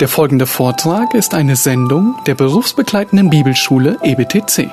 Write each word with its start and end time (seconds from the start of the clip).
Der 0.00 0.06
folgende 0.06 0.46
Vortrag 0.46 1.12
ist 1.14 1.34
eine 1.34 1.56
Sendung 1.56 2.14
der 2.24 2.36
berufsbegleitenden 2.36 3.30
Bibelschule 3.30 3.98
EBTC. 4.00 4.70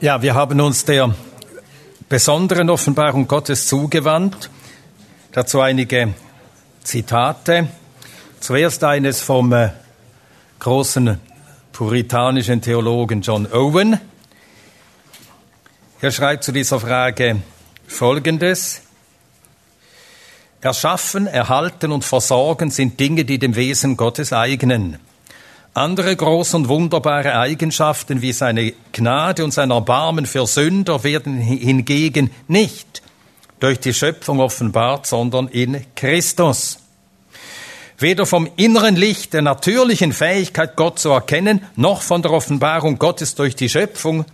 Ja, 0.00 0.22
wir 0.22 0.34
haben 0.34 0.58
uns 0.62 0.86
der 0.86 1.14
besonderen 2.08 2.70
Offenbarung 2.70 3.28
Gottes 3.28 3.66
zugewandt. 3.66 4.48
Dazu 5.32 5.60
einige 5.60 6.14
Zitate. 6.84 7.68
Zuerst 8.40 8.84
eines 8.84 9.22
vom 9.22 9.52
äh, 9.54 9.70
großen 10.58 11.18
puritanischen 11.72 12.60
Theologen 12.60 13.22
John 13.22 13.50
Owen. 13.50 13.98
Er 16.00 16.12
schreibt 16.12 16.44
zu 16.44 16.52
dieser 16.52 16.78
Frage 16.78 17.40
Folgendes. 17.86 18.82
Erschaffen, 20.60 21.26
erhalten 21.26 21.90
und 21.90 22.04
versorgen 22.04 22.70
sind 22.70 23.00
Dinge, 23.00 23.24
die 23.24 23.38
dem 23.38 23.56
Wesen 23.56 23.96
Gottes 23.96 24.32
eignen. 24.32 24.98
Andere 25.72 26.14
große 26.14 26.56
und 26.56 26.68
wunderbare 26.68 27.34
Eigenschaften 27.34 28.20
wie 28.20 28.32
seine 28.32 28.74
Gnade 28.92 29.42
und 29.42 29.52
sein 29.52 29.70
Erbarmen 29.70 30.26
für 30.26 30.46
Sünder 30.46 31.02
werden 31.02 31.38
hingegen 31.38 32.30
nicht 32.46 33.02
durch 33.64 33.80
die 33.80 33.94
Schöpfung 33.94 34.40
offenbart, 34.40 35.06
sondern 35.06 35.48
in 35.48 35.86
Christus. 35.96 36.80
Weder 37.96 38.26
vom 38.26 38.46
inneren 38.56 38.94
Licht 38.94 39.32
der 39.32 39.40
natürlichen 39.40 40.12
Fähigkeit, 40.12 40.76
Gott 40.76 40.98
zu 40.98 41.08
erkennen, 41.08 41.64
noch 41.74 42.02
von 42.02 42.20
der 42.20 42.32
Offenbarung 42.32 42.98
Gottes 42.98 43.36
durch 43.36 43.56
die 43.56 43.70
Schöpfung 43.70 44.26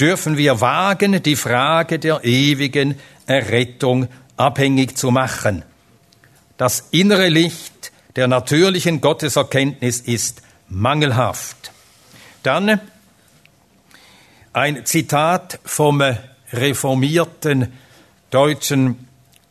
dürfen 0.00 0.36
wir 0.36 0.60
wagen, 0.60 1.22
die 1.22 1.36
Frage 1.36 2.00
der 2.00 2.24
ewigen 2.24 2.98
Errettung 3.26 4.08
abhängig 4.36 4.96
zu 4.96 5.12
machen. 5.12 5.62
Das 6.56 6.88
innere 6.90 7.28
Licht 7.28 7.92
der 8.16 8.26
natürlichen 8.26 9.00
Gotteserkenntnis 9.00 10.00
ist 10.00 10.42
mangelhaft. 10.68 11.70
Dann 12.42 12.80
ein 14.52 14.84
Zitat 14.86 15.60
vom 15.64 16.02
reformierten 16.52 17.72
deutschen 18.32 19.08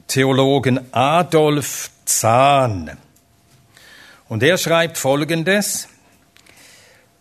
Theologen 0.08 0.92
Adolf 0.92 1.92
Zahn. 2.04 2.98
Und 4.28 4.42
er 4.42 4.58
schreibt 4.58 4.98
Folgendes. 4.98 5.88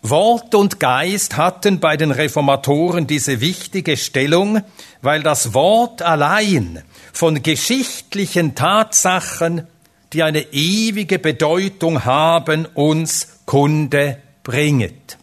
Wort 0.01 0.55
und 0.55 0.81
Geist 0.81 1.37
hatten 1.37 1.79
bei 1.79 1.99
den 1.99 2.13
Reformatoren 2.13 3.07
diese 3.07 3.43
wichtige 3.43 3.99
Stellung, 3.99 4.63
weil 5.03 5.23
das 5.23 5.53
Wort 5.53 6.01
allein 6.01 6.83
von 7.13 7.43
geschichtlichen 7.43 8.55
Tatsachen, 8.55 9.67
die 10.15 10.23
eine 10.23 10.41
ewige 10.53 11.19
Bedeutung 11.19 12.07
haben, 12.07 12.65
uns 12.73 13.41
Kunde 13.45 14.17
bringet. 14.45 15.20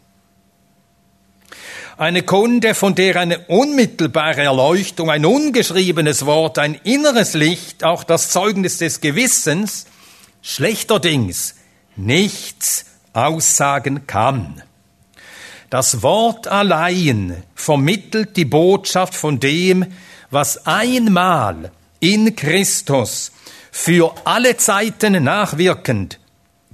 Eine 2.00 2.22
Kunde, 2.22 2.76
von 2.76 2.94
der 2.94 3.16
eine 3.16 3.40
unmittelbare 3.48 4.44
Erleuchtung, 4.44 5.10
ein 5.10 5.26
ungeschriebenes 5.26 6.28
Wort, 6.28 6.60
ein 6.60 6.76
inneres 6.84 7.34
Licht, 7.34 7.84
auch 7.84 8.04
das 8.04 8.30
Zeugnis 8.30 8.78
des 8.78 9.02
Gewissens, 9.02 9.88
schlechterdings 10.44 11.56
nichts 11.96 12.86
aussagen 13.14 14.06
kann. 14.06 14.62
Das 15.72 16.04
Wort 16.04 16.48
allein 16.48 17.42
vermittelt 17.56 18.38
die 18.38 18.46
Botschaft 18.46 19.16
von 19.16 19.40
dem, 19.40 19.88
was 20.30 20.68
einmal 20.68 21.72
in 22.00 22.36
Christus 22.36 23.32
für 23.72 24.14
alle 24.24 24.56
Zeiten 24.58 25.24
nachwirkend 25.24 26.20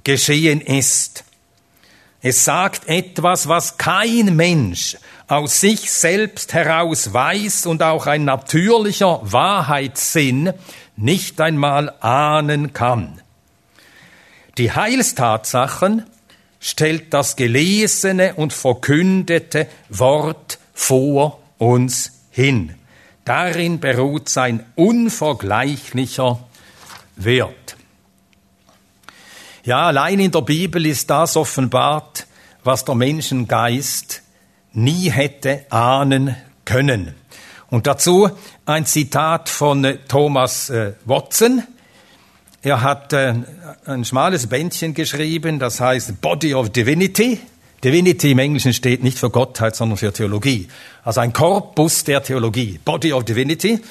geschehen 0.03 0.59
ist. 0.59 1.23
Es 2.25 2.45
sagt 2.45 2.87
etwas, 2.87 3.49
was 3.49 3.77
kein 3.77 4.35
Mensch 4.35 4.97
aus 5.27 5.59
sich 5.61 5.91
selbst 5.91 6.53
heraus 6.53 7.13
weiß 7.13 7.65
und 7.65 7.83
auch 7.83 8.07
ein 8.07 8.25
natürlicher 8.25 9.19
Wahrheitssinn 9.23 10.53
nicht 10.95 11.39
einmal 11.41 11.93
ahnen 12.01 12.73
kann. 12.73 13.21
Die 14.57 14.71
Heilstatsachen 14.71 16.05
stellt 16.59 17.13
das 17.13 17.35
gelesene 17.35 18.35
und 18.35 18.53
verkündete 18.53 19.67
Wort 19.89 20.59
vor 20.73 21.39
uns 21.57 22.11
hin. 22.31 22.75
Darin 23.25 23.79
beruht 23.79 24.29
sein 24.29 24.65
unvergleichlicher 24.75 26.39
Wert. 27.15 27.77
Ja, 29.63 29.87
allein 29.87 30.19
in 30.19 30.31
der 30.31 30.41
Bibel 30.41 30.85
ist 30.85 31.09
das 31.09 31.37
offenbart, 31.37 32.27
was 32.63 32.83
der 32.83 32.95
Menschengeist 32.95 34.22
nie 34.73 35.11
hätte 35.11 35.65
ahnen 35.69 36.35
können. 36.65 37.15
Und 37.69 37.87
dazu 37.87 38.29
ein 38.65 38.85
Zitat 38.85 39.49
von 39.49 39.83
äh, 39.83 39.97
Thomas 40.07 40.69
äh, 40.69 40.93
Watson. 41.05 41.63
Er 42.61 42.81
hat 42.81 43.13
äh, 43.13 43.33
ein 43.85 44.05
schmales 44.05 44.45
Bändchen 44.45 44.93
geschrieben, 44.93 45.57
das 45.57 45.79
heißt 45.79 46.21
Body 46.21 46.53
of 46.53 46.69
Divinity. 46.69 47.39
Divinity 47.83 48.31
im 48.31 48.39
Englischen 48.39 48.73
steht 48.73 49.03
nicht 49.03 49.17
für 49.17 49.31
Gottheit, 49.31 49.75
sondern 49.75 49.97
für 49.97 50.13
Theologie. 50.13 50.67
Also 51.03 51.21
ein 51.21 51.33
Korpus 51.33 52.03
der 52.03 52.23
Theologie, 52.23 52.79
Body 52.85 53.11
of 53.11 53.25
Divinity. 53.25 53.81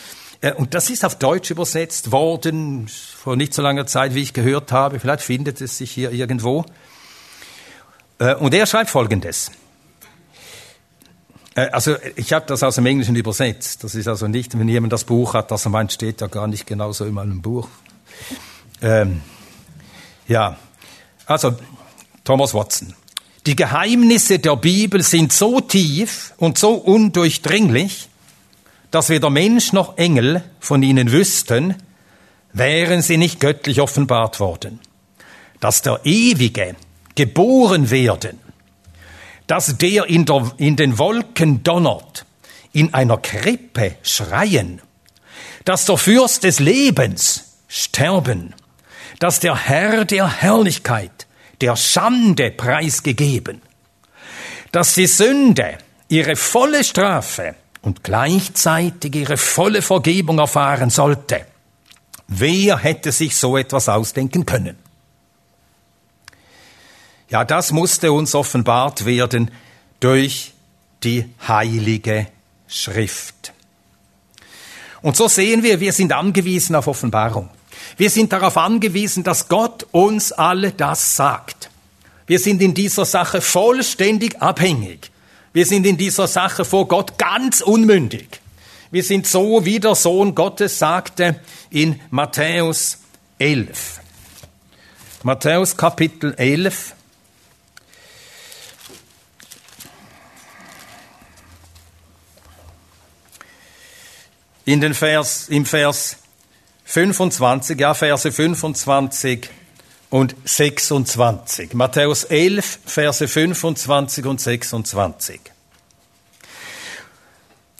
Und 0.57 0.75
das 0.75 0.89
ist 0.89 1.05
auf 1.05 1.19
Deutsch 1.19 1.51
übersetzt 1.51 2.11
worden 2.11 2.89
vor 2.89 3.37
nicht 3.37 3.53
so 3.53 3.63
langer 3.63 3.87
Zeit, 3.87 4.15
wie 4.15 4.23
ich 4.23 4.33
gehört 4.33 4.73
habe. 4.73 4.99
Vielleicht 4.99 5.23
findet 5.23 5.61
es 5.61 5.77
sich 5.77 5.91
hier 5.91 6.11
irgendwo. 6.11 6.65
Und 8.39 8.55
er 8.55 8.67
schreibt 8.67 8.91
Folgendes. 8.91 9.51
Äh, 11.55 11.69
also 11.69 11.97
ich 12.17 12.33
habe 12.33 12.47
das 12.47 12.63
aus 12.63 12.77
dem 12.77 12.87
Englischen 12.87 13.17
übersetzt. 13.17 13.85
Das 13.85 13.95
ist 13.95 14.09
also 14.09 14.29
nicht, 14.29 14.59
wenn 14.59 14.69
jemand 14.69 14.93
das 14.93 15.05
Buch 15.05 15.35
hat, 15.35 15.51
das 15.51 15.67
er 15.67 15.71
meint, 15.71 15.93
steht 15.93 16.21
ja 16.21 16.27
gar 16.27 16.47
nicht 16.47 16.67
genauso 16.67 17.05
in 17.05 17.15
meinem 17.15 17.43
Buch. 17.43 17.69
Ähm, 18.81 19.23
ja, 20.29 20.57
also 21.27 21.55
Thomas 22.25 22.55
Watson. 22.55 22.95
Die 23.47 23.57
Geheimnisse 23.57 24.39
der 24.39 24.57
Bibel 24.57 25.03
sind 25.03 25.33
so 25.33 25.61
tief 25.61 26.33
und 26.37 26.59
so 26.59 26.75
undurchdringlich, 26.75 28.09
dass 28.93 29.09
weder 29.09 29.31
Mensch 29.31 29.73
noch 29.73 29.97
Engel 29.97 30.45
von 30.61 30.83
ihnen 30.83 31.11
wüssten, 31.11 31.75
wären 32.53 33.03
sie 33.03 33.17
nicht 33.17 33.41
göttlich 33.41 33.81
offenbart 33.81 34.39
worden. 34.39 34.79
Dass 35.59 35.83
der 35.83 36.01
Ewige 36.05 36.77
geboren 37.15 37.91
werden, 37.91 38.39
dass 39.53 39.77
der 39.77 40.07
in, 40.07 40.25
der 40.25 40.51
in 40.57 40.77
den 40.77 40.99
Wolken 40.99 41.63
donnert, 41.63 42.25
in 42.73 42.95
einer 42.95 43.19
Krippe 43.19 43.97
schreien, 44.03 44.81
dass 45.67 45.85
der 45.85 45.99
Fürst 45.99 46.45
des 46.45 46.59
Lebens 46.59 47.59
sterben, 47.69 48.55
dass 49.19 49.41
der 49.41 49.55
Herr 49.55 50.07
der 50.07 50.41
Herrlichkeit 50.41 51.27
der 51.61 51.77
Schande 51.77 52.51
preisgegeben, 52.51 53.61
dass 54.71 54.95
die 54.95 55.07
Sünde 55.07 55.77
ihre 56.09 56.35
volle 56.35 56.83
Strafe 56.83 57.55
und 57.83 58.03
gleichzeitig 58.03 59.15
ihre 59.15 59.37
volle 59.37 59.83
Vergebung 59.83 60.39
erfahren 60.39 60.89
sollte. 60.89 61.45
Wer 62.27 62.79
hätte 62.79 63.13
sich 63.13 63.37
so 63.37 63.59
etwas 63.59 63.91
ausdenken 63.91 64.47
können? 64.47 64.82
Ja, 67.33 67.47
das 67.47 67.73
musste 67.73 68.13
uns 68.13 68.35
offenbart 68.35 69.07
werden 69.07 69.51
durch 70.01 70.53
die 71.03 71.25
heilige 71.49 72.27
Schrift. 72.69 73.55
Und 75.01 75.17
so 75.17 75.29
sehen 75.29 75.63
wir, 75.63 75.81
wir 75.81 75.95
sind 75.95 76.13
angewiesen 76.13 76.77
auf 76.77 76.89
Offenbarung. 76.89 77.49
Wir 77.97 78.11
sind 78.11 78.35
darauf 78.35 78.59
angewiesen, 78.59 79.25
dass 79.25 79.49
Gott 79.49 79.87
uns 79.93 80.33
alle 80.33 80.73
das 80.73 81.17
sagt. 81.17 81.71
Wir 82.27 82.39
sind 82.39 82.61
in 82.61 82.75
dieser 82.75 83.07
Sache 83.07 83.41
vollständig 83.41 84.43
abhängig. 84.43 85.11
Wir 85.55 85.65
sind 85.65 85.87
in 85.87 85.97
dieser 85.97 86.29
Sache 86.29 86.67
vor 86.67 86.87
Gott 86.87 87.17
ganz 87.17 87.63
unmündig. 87.63 88.43
Wir 88.91 89.03
sind 89.03 89.27
so, 89.27 89.65
wie 89.65 89.81
der 89.81 89.95
Sohn 89.95 90.35
Gottes 90.35 90.79
sagte 90.79 91.41
in 91.71 91.99
Matthäus 92.11 92.99
11. 93.39 94.01
Matthäus 95.23 95.79
Kapitel 95.79 96.35
11. 96.35 96.95
In 104.65 104.81
den 104.81 104.95
Vers, 104.95 105.49
im 105.49 105.67
Vers 105.67 106.19
25, 106.85 107.79
ja, 107.81 107.95
Verse 107.95 108.31
25 108.31 109.49
und 110.11 110.37
26. 110.45 111.75
Matthäus 111.75 112.25
11, 112.25 112.81
Verse 112.85 113.27
25 113.27 114.27
und 114.27 114.41
26. 114.41 115.41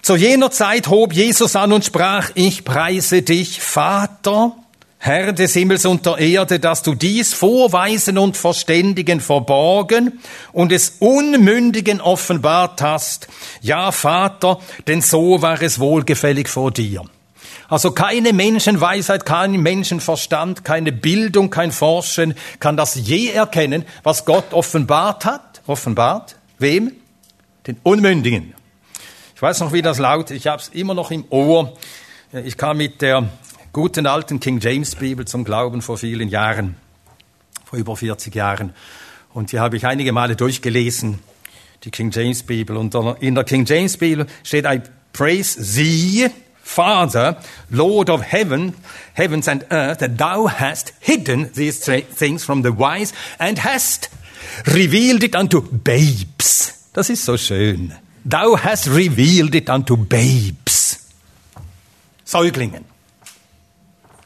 Zu 0.03 0.17
jener 0.17 0.51
Zeit 0.51 0.89
hob 0.89 1.13
Jesus 1.13 1.55
an 1.55 1.73
und 1.73 1.85
sprach, 1.85 2.31
ich 2.35 2.65
preise 2.65 3.23
dich, 3.23 3.61
Vater, 3.61 4.57
Herr 5.05 5.33
des 5.33 5.55
Himmels 5.55 5.85
und 5.85 6.07
der 6.07 6.19
Erde, 6.19 6.61
dass 6.61 6.85
du 6.85 6.95
dies 6.95 7.35
Vorweisen 7.35 8.19
und 8.19 8.37
Verständigen 8.37 9.21
verborgen 9.21 10.21
und 10.53 10.71
es 10.71 10.99
Unmündigen 11.01 12.01
offenbart 12.01 12.81
hast. 12.83 13.27
Ja, 13.63 13.91
Vater, 13.91 14.61
denn 14.87 15.03
so 15.03 15.43
war 15.43 15.61
es 15.61 15.81
wohlgefällig 15.81 16.47
vor 16.47 16.71
dir. 16.71 17.03
Also 17.69 17.91
keine 17.91 18.33
Menschenweisheit, 18.33 19.27
kein 19.27 19.55
Menschenverstand, 19.55 20.65
keine 20.65 20.93
Bildung, 20.93 21.51
kein 21.51 21.73
Forschen 21.73 22.35
kann 22.61 22.77
das 22.77 22.95
je 22.95 23.31
erkennen, 23.31 23.85
was 24.05 24.25
Gott 24.25 24.53
offenbart 24.53 25.25
hat. 25.25 25.63
Offenbart? 25.67 26.37
Wem? 26.61 26.93
Den 27.67 27.77
Unmündigen. 27.83 28.55
Ich 29.35 29.43
weiß 29.43 29.59
noch, 29.59 29.73
wie 29.73 29.83
das 29.83 29.99
lautet. 29.99 30.37
Ich 30.37 30.47
habe 30.47 30.63
es 30.63 30.69
immer 30.69 30.95
noch 30.95 31.11
im 31.11 31.25
Ohr. 31.29 31.77
Ich 32.45 32.57
kam 32.57 32.77
mit 32.77 33.03
der 33.03 33.29
guten 33.73 34.07
alten 34.07 34.39
King 34.39 34.61
James 34.61 34.95
Bibel 34.95 35.27
zum 35.27 35.45
Glauben 35.45 35.81
vor 35.81 35.97
vielen 35.97 36.29
Jahren, 36.29 36.77
vor 37.65 37.79
über 37.79 37.97
40 37.97 38.35
Jahren. 38.35 38.75
Und 39.33 39.53
die 39.53 39.61
habe 39.61 39.77
ich 39.77 39.87
einige 39.87 40.13
Male 40.13 40.37
durchgelesen, 40.37 41.21
die 41.85 41.91
King 41.91 42.11
James 42.11 42.43
Bibel. 42.43 42.77
Und 42.77 42.95
in 43.21 43.35
der 43.35 43.45
King 43.45 43.65
James 43.65 43.97
Bibel 43.97 44.27
steht 44.45 44.67
I 44.67 44.83
praise 45.13 45.59
thee, 45.75 46.31
Father, 46.63 47.39
Lord 47.71 48.11
of 48.11 48.23
heaven, 48.23 48.75
heavens 49.15 49.49
and 49.49 49.65
earth, 49.71 49.99
that 50.01 50.19
thou 50.19 50.49
hast 50.49 50.93
hidden 51.01 51.51
these 51.55 51.81
things 52.15 52.45
from 52.45 52.63
the 52.63 52.79
wise 52.79 53.13
and 53.39 53.65
hast 53.65 54.11
revealed 54.67 55.23
it 55.23 55.35
unto 55.35 55.63
babes. 55.63 56.91
Das 56.93 57.09
ist 57.09 57.25
so 57.25 57.39
schön. 57.39 57.93
Thou 58.25 58.57
hast 58.59 58.89
revealed 58.89 59.55
it 59.55 59.71
unto 59.71 59.97
babes. 59.97 61.01
Säuglingen. 62.25 62.92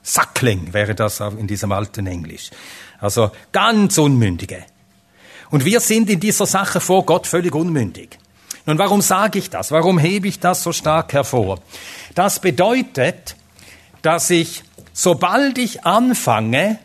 Sackling 0.07 0.73
wäre 0.73 0.95
das 0.95 1.19
in 1.19 1.49
diesem 1.49 1.73
alten 1.73 2.07
Englisch. 2.07 2.51
Also 3.01 3.33
ganz 3.51 3.99
Unmündige. 3.99 4.65
Und 5.51 5.65
wir 5.65 5.81
sind 5.81 6.09
in 6.09 6.21
dieser 6.21 6.47
Sache 6.47 6.81
vor 6.81 7.05
Gott 7.05 7.27
völlig 7.27 7.55
unmündig. 7.55 8.19
Nun, 8.67 8.79
warum 8.79 9.03
sage 9.03 9.41
ich 9.41 9.51
das? 9.51 9.73
Warum 9.73 9.99
hebe 9.99 10.29
ich 10.29 10.39
das 10.39 10.63
so 10.63 10.73
stark 10.73 11.13
hervor? 11.13 11.61
Das 12.15 12.41
bedeutet, 12.41 13.35
dass 14.03 14.31
ich, 14.31 14.63
sobald 14.93 15.59
ich 15.59 15.85
anfange, 15.85 16.79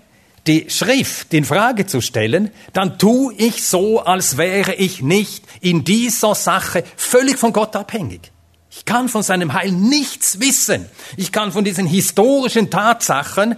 die 0.47 0.71
Schrift 0.71 1.31
in 1.35 1.45
Frage 1.45 1.85
zu 1.85 2.01
stellen, 2.01 2.50
dann 2.73 2.97
tue 2.97 3.35
ich 3.35 3.63
so, 3.63 4.00
als 4.03 4.38
wäre 4.38 4.73
ich 4.73 5.03
nicht 5.03 5.45
in 5.62 5.83
dieser 5.83 6.33
Sache 6.33 6.83
völlig 6.95 7.38
von 7.38 7.53
Gott 7.53 7.75
abhängig. 7.75 8.31
Ich 8.73 8.85
kann 8.85 9.09
von 9.09 9.21
seinem 9.21 9.53
Heil 9.53 9.71
nichts 9.71 10.39
wissen. 10.39 10.85
Ich 11.18 11.33
kann 11.33 11.51
von 11.51 11.65
diesen 11.65 11.85
historischen 11.85 12.69
Tatsachen 12.69 13.57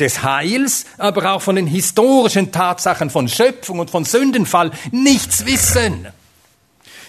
des 0.00 0.22
Heils, 0.22 0.86
aber 0.96 1.32
auch 1.32 1.42
von 1.42 1.56
den 1.56 1.66
historischen 1.66 2.52
Tatsachen 2.52 3.10
von 3.10 3.28
Schöpfung 3.28 3.80
und 3.80 3.90
von 3.90 4.04
Sündenfall 4.04 4.70
nichts 4.92 5.44
wissen. 5.44 6.08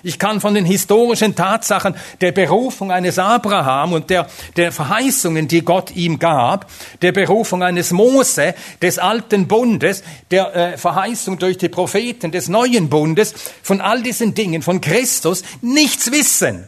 Ich 0.03 0.19
kann 0.19 0.41
von 0.41 0.53
den 0.53 0.65
historischen 0.65 1.35
Tatsachen 1.35 1.95
der 2.21 2.33
Berufung 2.33 2.91
eines 2.91 3.17
Abraham 3.17 3.94
und 3.94 4.09
der, 4.09 4.27
der 4.55 4.71
Verheißungen, 4.71 5.47
die 5.47 5.61
Gott 5.61 5.95
ihm 5.95 6.19
gab, 6.19 6.69
der 7.01 7.13
Berufung 7.13 7.63
eines 7.63 7.91
Mose, 7.91 8.55
des 8.81 8.99
alten 8.99 9.47
Bundes, 9.47 10.03
der 10.31 10.55
äh, 10.55 10.77
Verheißung 10.77 11.39
durch 11.39 11.57
die 11.57 11.69
Propheten 11.69 12.31
des 12.31 12.47
neuen 12.47 12.89
Bundes, 12.89 13.33
von 13.63 13.81
all 13.81 14.03
diesen 14.03 14.33
Dingen, 14.35 14.61
von 14.61 14.81
Christus, 14.81 15.44
nichts 15.61 16.11
wissen 16.11 16.67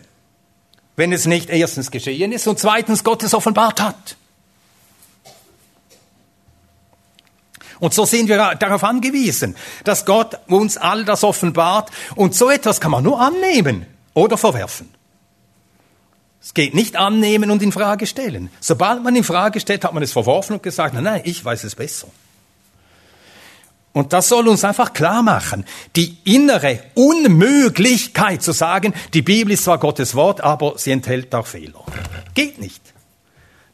wenn 1.00 1.13
es 1.13 1.25
nicht 1.25 1.50
erstens 1.50 1.92
geschehen 1.92 2.34
ist 2.34 2.46
und 2.46 2.60
zweitens 2.60 3.06
Gottes 3.06 3.34
offenbart 3.34 3.81
hat. 3.81 4.18
Und 7.80 7.94
so 7.94 8.04
sind 8.04 8.28
wir 8.28 8.56
darauf 8.56 8.84
angewiesen, 8.84 9.56
dass 9.86 10.06
Gott 10.06 10.38
uns 10.48 10.75
all 10.75 11.06
das 11.06 11.24
offenbart. 11.24 11.90
Und 12.16 12.36
so 12.36 12.50
etwas 12.50 12.81
kann 12.81 12.92
man 12.92 13.06
nur 13.06 13.22
annehmen 13.22 13.86
oder 14.13 14.38
verwerfen. 14.38 14.90
Es 16.42 16.54
geht 16.54 16.74
nicht 16.74 16.98
annehmen 16.98 17.50
und 17.50 17.63
in 17.63 17.72
Frage 17.72 18.06
stellen. 18.06 18.50
Sobald 18.60 19.01
man 19.01 19.16
in 19.16 19.24
Frage 19.24 19.62
stellt, 19.62 19.86
hat 19.86 19.94
man 19.94 20.04
es 20.04 20.12
verworfen 20.12 20.54
und 20.54 20.63
gesagt, 20.63 20.94
nein, 20.94 21.06
nein, 21.06 21.22
ich 21.24 21.44
weiß 21.46 21.63
es 21.63 21.75
besser. 21.75 22.10
Und 23.91 24.13
das 24.13 24.30
soll 24.30 24.47
uns 24.47 24.63
einfach 24.63 24.94
klar 24.94 25.24
machen. 25.24 25.65
Die 25.95 26.18
innere 26.24 26.80
Unmöglichkeit 26.94 28.44
zu 28.44 28.51
sagen, 28.51 28.94
die 29.13 29.24
Bibel 29.24 29.53
ist 29.53 29.63
zwar 29.63 29.80
Gottes 29.80 30.13
Wort, 30.15 30.41
aber 30.41 30.77
sie 30.77 30.91
enthält 30.91 31.33
auch 31.33 31.47
Fehler. 31.47 31.83
Geht 32.36 32.59
nicht. 32.59 32.81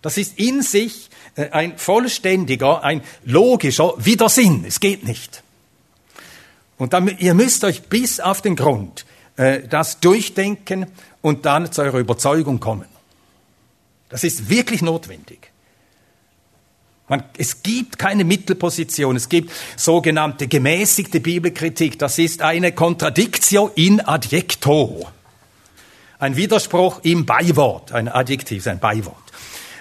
Das 0.02 0.18
ist 0.18 0.40
in 0.40 0.62
sich 0.62 1.10
äh, 1.36 1.50
ein 1.50 1.78
vollständiger, 1.78 2.84
ein 2.84 3.02
logischer 3.24 3.94
Widersinn. 3.98 4.64
Es 4.66 4.80
geht 4.80 5.06
nicht. 5.06 5.44
Und 6.78 6.94
dann, 6.94 7.08
ihr 7.18 7.34
müsst 7.34 7.64
euch 7.64 7.84
bis 7.84 8.20
auf 8.20 8.42
den 8.42 8.56
Grund 8.56 9.06
äh, 9.38 9.68
das 9.68 10.00
durchdenken 10.00 10.88
und 11.22 11.46
dann 11.46 11.72
zu 11.72 11.82
eurer 11.82 12.00
Überzeugung 12.00 12.60
kommen. 12.60 12.88
Das 14.10 14.24
ist 14.24 14.50
wirklich 14.50 14.82
notwendig. 14.82 15.52
Man, 17.08 17.24
es 17.38 17.62
gibt 17.62 18.00
keine 18.00 18.24
Mittelposition, 18.24 19.16
es 19.16 19.30
gibt 19.30 19.52
sogenannte 19.76 20.48
gemäßigte 20.48 21.20
Bibelkritik. 21.20 22.00
Das 22.00 22.18
ist 22.18 22.42
eine 22.42 22.72
Contradictio 22.72 23.72
in 23.76 24.02
adjecto. 24.02 25.08
Ein 26.18 26.36
Widerspruch 26.36 27.02
im 27.04 27.26
Beiwort, 27.26 27.92
ein 27.92 28.08
Adjektiv, 28.08 28.66
ein 28.68 28.80
Beiwort. 28.80 29.18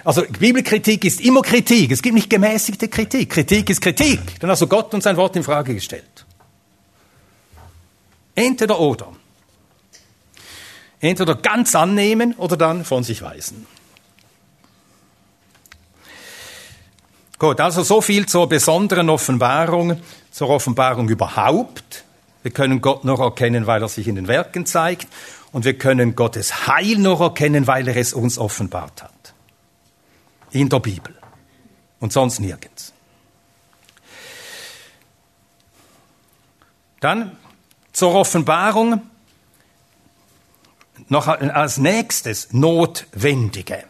Also 0.03 0.21
Bibelkritik 0.39 1.03
ist 1.03 1.19
immer 1.19 1.41
Kritik. 1.41 1.91
Es 1.91 2.03
gibt 2.03 2.13
nicht 2.13 2.29
gemäßigte 2.29 2.89
Kritik. 2.89 3.31
Kritik 3.31 3.71
ist 3.71 3.81
Kritik. 3.81 4.39
Dann 4.39 4.51
hast 4.51 4.61
du 4.61 4.67
Gott 4.67 4.93
und 4.93 5.01
sein 5.01 5.17
Wort 5.17 5.35
in 5.35 5.43
Frage 5.43 5.73
gestellt. 5.73 6.25
Entweder 8.35 8.79
oder. 8.79 9.13
Entweder 10.99 11.35
ganz 11.35 11.73
annehmen 11.73 12.35
oder 12.35 12.55
dann 12.55 12.85
von 12.85 13.03
sich 13.03 13.23
weisen. 13.23 13.65
Gut, 17.37 17.59
also 17.59 17.83
so 17.83 18.01
viel 18.01 18.25
zur 18.27 18.47
besonderen 18.47 19.09
Offenbarung, 19.09 19.99
zur 20.31 20.49
Offenbarung 20.49 21.09
überhaupt. 21.09 22.05
Wir 22.43 22.51
können 22.51 22.79
Gott 22.79 23.03
noch 23.03 23.19
erkennen, 23.19 23.67
weil 23.67 23.81
er 23.81 23.89
sich 23.89 24.07
in 24.07 24.15
den 24.15 24.27
Werken 24.27 24.65
zeigt. 24.65 25.07
Und 25.51 25.65
wir 25.65 25.77
können 25.77 26.15
Gottes 26.15 26.67
Heil 26.67 26.97
noch 26.97 27.19
erkennen, 27.19 27.67
weil 27.67 27.87
er 27.87 27.97
es 27.97 28.13
uns 28.13 28.37
offenbart 28.37 29.03
hat. 29.03 29.33
In 30.51 30.69
der 30.69 30.79
Bibel. 30.79 31.13
Und 31.99 32.13
sonst 32.13 32.39
nirgends. 32.39 32.93
Dann 36.99 37.37
zur 37.91 38.15
Offenbarung 38.15 39.01
noch 41.09 41.27
als 41.27 41.77
nächstes 41.77 42.53
Notwendige. 42.53 43.83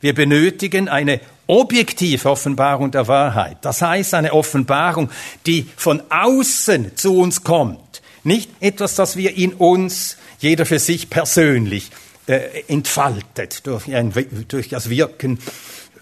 Wir 0.00 0.14
benötigen 0.14 0.88
eine 0.88 1.20
objektive 1.46 2.30
Offenbarung 2.30 2.90
der 2.90 3.08
Wahrheit. 3.08 3.58
Das 3.62 3.82
heißt 3.82 4.14
eine 4.14 4.32
Offenbarung, 4.32 5.10
die 5.46 5.66
von 5.76 6.02
außen 6.10 6.96
zu 6.96 7.18
uns 7.18 7.44
kommt. 7.44 8.02
Nicht 8.22 8.50
etwas, 8.60 8.94
das 8.94 9.16
wir 9.16 9.36
in 9.36 9.52
uns, 9.52 10.16
jeder 10.38 10.64
für 10.64 10.78
sich 10.78 11.10
persönlich, 11.10 11.90
äh, 12.26 12.62
entfaltet 12.68 13.66
durch, 13.66 13.94
ein, 13.94 14.12
durch 14.48 14.70
das 14.70 14.88
Wirken 14.88 15.38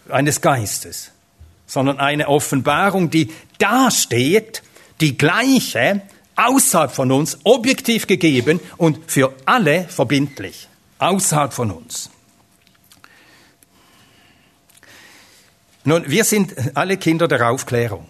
eines 0.09 0.41
Geistes, 0.41 1.11
sondern 1.67 1.99
eine 1.99 2.29
Offenbarung, 2.29 3.11
die 3.11 3.33
dasteht, 3.59 4.63
die 5.01 5.19
gleiche, 5.19 6.03
außerhalb 6.37 6.93
von 6.93 7.11
uns, 7.11 7.39
objektiv 7.43 8.07
gegeben 8.07 8.61
und 8.77 8.99
für 9.11 9.35
alle 9.47 9.85
verbindlich, 9.89 10.69
außerhalb 10.99 11.53
von 11.53 11.73
uns. 11.73 12.12
Nun, 15.85 16.09
wir 16.09 16.25
sind 16.25 16.55
alle 16.77 16.97
Kinder 16.97 17.29
der 17.29 17.51
Aufklärung. 17.51 18.07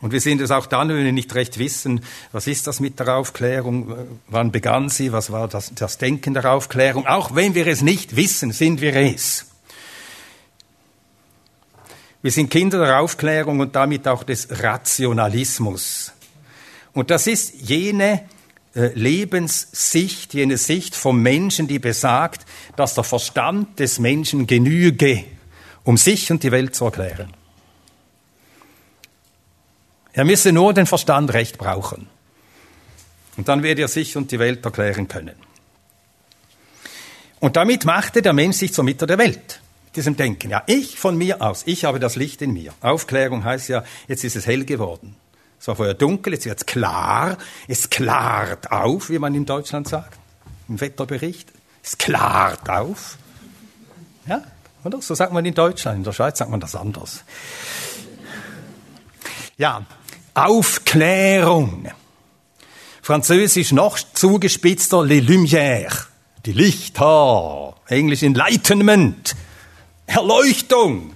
Und 0.00 0.10
wir 0.10 0.20
sind 0.20 0.40
es 0.40 0.50
auch 0.50 0.66
dann, 0.66 0.88
wenn 0.88 1.04
wir 1.04 1.12
nicht 1.12 1.32
recht 1.34 1.58
wissen, 1.58 2.04
was 2.32 2.48
ist 2.48 2.66
das 2.66 2.80
mit 2.80 2.98
der 2.98 3.14
Aufklärung, 3.14 4.18
wann 4.26 4.50
begann 4.50 4.88
sie, 4.88 5.12
was 5.12 5.30
war 5.30 5.46
das, 5.46 5.72
das 5.76 5.96
Denken 5.96 6.34
der 6.34 6.52
Aufklärung. 6.52 7.06
Auch 7.06 7.36
wenn 7.36 7.54
wir 7.54 7.68
es 7.68 7.82
nicht 7.82 8.16
wissen, 8.16 8.50
sind 8.50 8.80
wir 8.80 8.96
es. 8.96 9.46
Wir 12.20 12.32
sind 12.32 12.50
Kinder 12.50 12.84
der 12.84 13.00
Aufklärung 13.00 13.60
und 13.60 13.76
damit 13.76 14.08
auch 14.08 14.24
des 14.24 14.48
Rationalismus. 14.62 16.12
Und 16.92 17.10
das 17.10 17.28
ist 17.28 17.54
jene 17.60 18.24
Lebenssicht, 18.74 20.32
jene 20.34 20.56
Sicht 20.56 20.94
vom 20.94 21.20
Menschen, 21.22 21.68
die 21.68 21.78
besagt, 21.78 22.46
dass 22.76 22.94
der 22.94 23.04
Verstand 23.04 23.78
des 23.78 23.98
Menschen 23.98 24.46
genüge, 24.46 25.24
um 25.84 25.96
sich 25.96 26.30
und 26.30 26.42
die 26.42 26.52
Welt 26.52 26.74
zu 26.74 26.86
erklären. 26.86 27.34
Er 30.14 30.24
müsse 30.24 30.52
nur 30.52 30.74
den 30.74 30.86
Verstand 30.86 31.32
recht 31.32 31.58
brauchen. 31.58 32.08
Und 33.36 33.48
dann 33.48 33.62
werde 33.62 33.82
er 33.82 33.88
sich 33.88 34.16
und 34.16 34.30
die 34.30 34.38
Welt 34.38 34.64
erklären 34.64 35.08
können. 35.08 35.34
Und 37.40 37.56
damit 37.56 37.84
machte 37.84 38.22
der 38.22 38.34
Mensch 38.34 38.58
sich 38.58 38.72
zur 38.72 38.84
Mitte 38.84 39.06
der 39.06 39.18
Welt. 39.18 39.60
Diesem 39.96 40.16
Denken. 40.16 40.50
Ja, 40.50 40.62
ich 40.66 40.98
von 40.98 41.16
mir 41.18 41.42
aus, 41.42 41.64
ich 41.66 41.84
habe 41.84 41.98
das 41.98 42.16
Licht 42.16 42.40
in 42.40 42.52
mir. 42.52 42.72
Aufklärung 42.80 43.44
heißt 43.44 43.68
ja, 43.68 43.84
jetzt 44.08 44.24
ist 44.24 44.36
es 44.36 44.46
hell 44.46 44.64
geworden. 44.64 45.16
Es 45.62 45.68
war 45.68 45.76
vorher 45.76 45.94
dunkel, 45.94 46.32
jetzt 46.32 46.44
wird 46.44 46.58
es 46.58 46.66
klar. 46.66 47.38
Es 47.68 47.88
klart 47.88 48.72
auf, 48.72 49.10
wie 49.10 49.20
man 49.20 49.32
in 49.32 49.46
Deutschland 49.46 49.86
sagt. 49.86 50.18
Im 50.68 50.80
Wetterbericht. 50.80 51.52
Es 51.84 51.96
klart 51.96 52.68
auf. 52.68 53.16
Ja, 54.26 54.42
oder? 54.82 55.00
So 55.00 55.14
sagt 55.14 55.32
man 55.32 55.44
in 55.44 55.54
Deutschland. 55.54 55.98
In 55.98 56.02
der 56.02 56.10
Schweiz 56.10 56.38
sagt 56.38 56.50
man 56.50 56.58
das 56.58 56.74
anders. 56.74 57.22
Ja, 59.56 59.86
Aufklärung. 60.34 61.92
Französisch 63.00 63.70
noch 63.70 64.00
zugespitzter 64.14 65.04
les 65.04 65.22
Lumières 65.22 66.08
die 66.44 66.54
Lichter, 66.54 67.76
Englisch 67.86 68.24
Enlightenment, 68.24 69.36
Erleuchtung. 70.06 71.12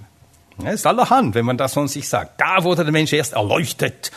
Das 0.59 0.73
ist 0.75 0.87
allerhand, 0.87 1.35
wenn 1.35 1.45
man 1.45 1.57
das 1.57 1.73
von 1.73 1.87
sich 1.87 2.09
sagt. 2.09 2.41
Da 2.41 2.63
wurde 2.63 2.83
der 2.83 2.91
Mensch 2.91 3.13
erst 3.13 3.33
erleuchtet. 3.33 4.11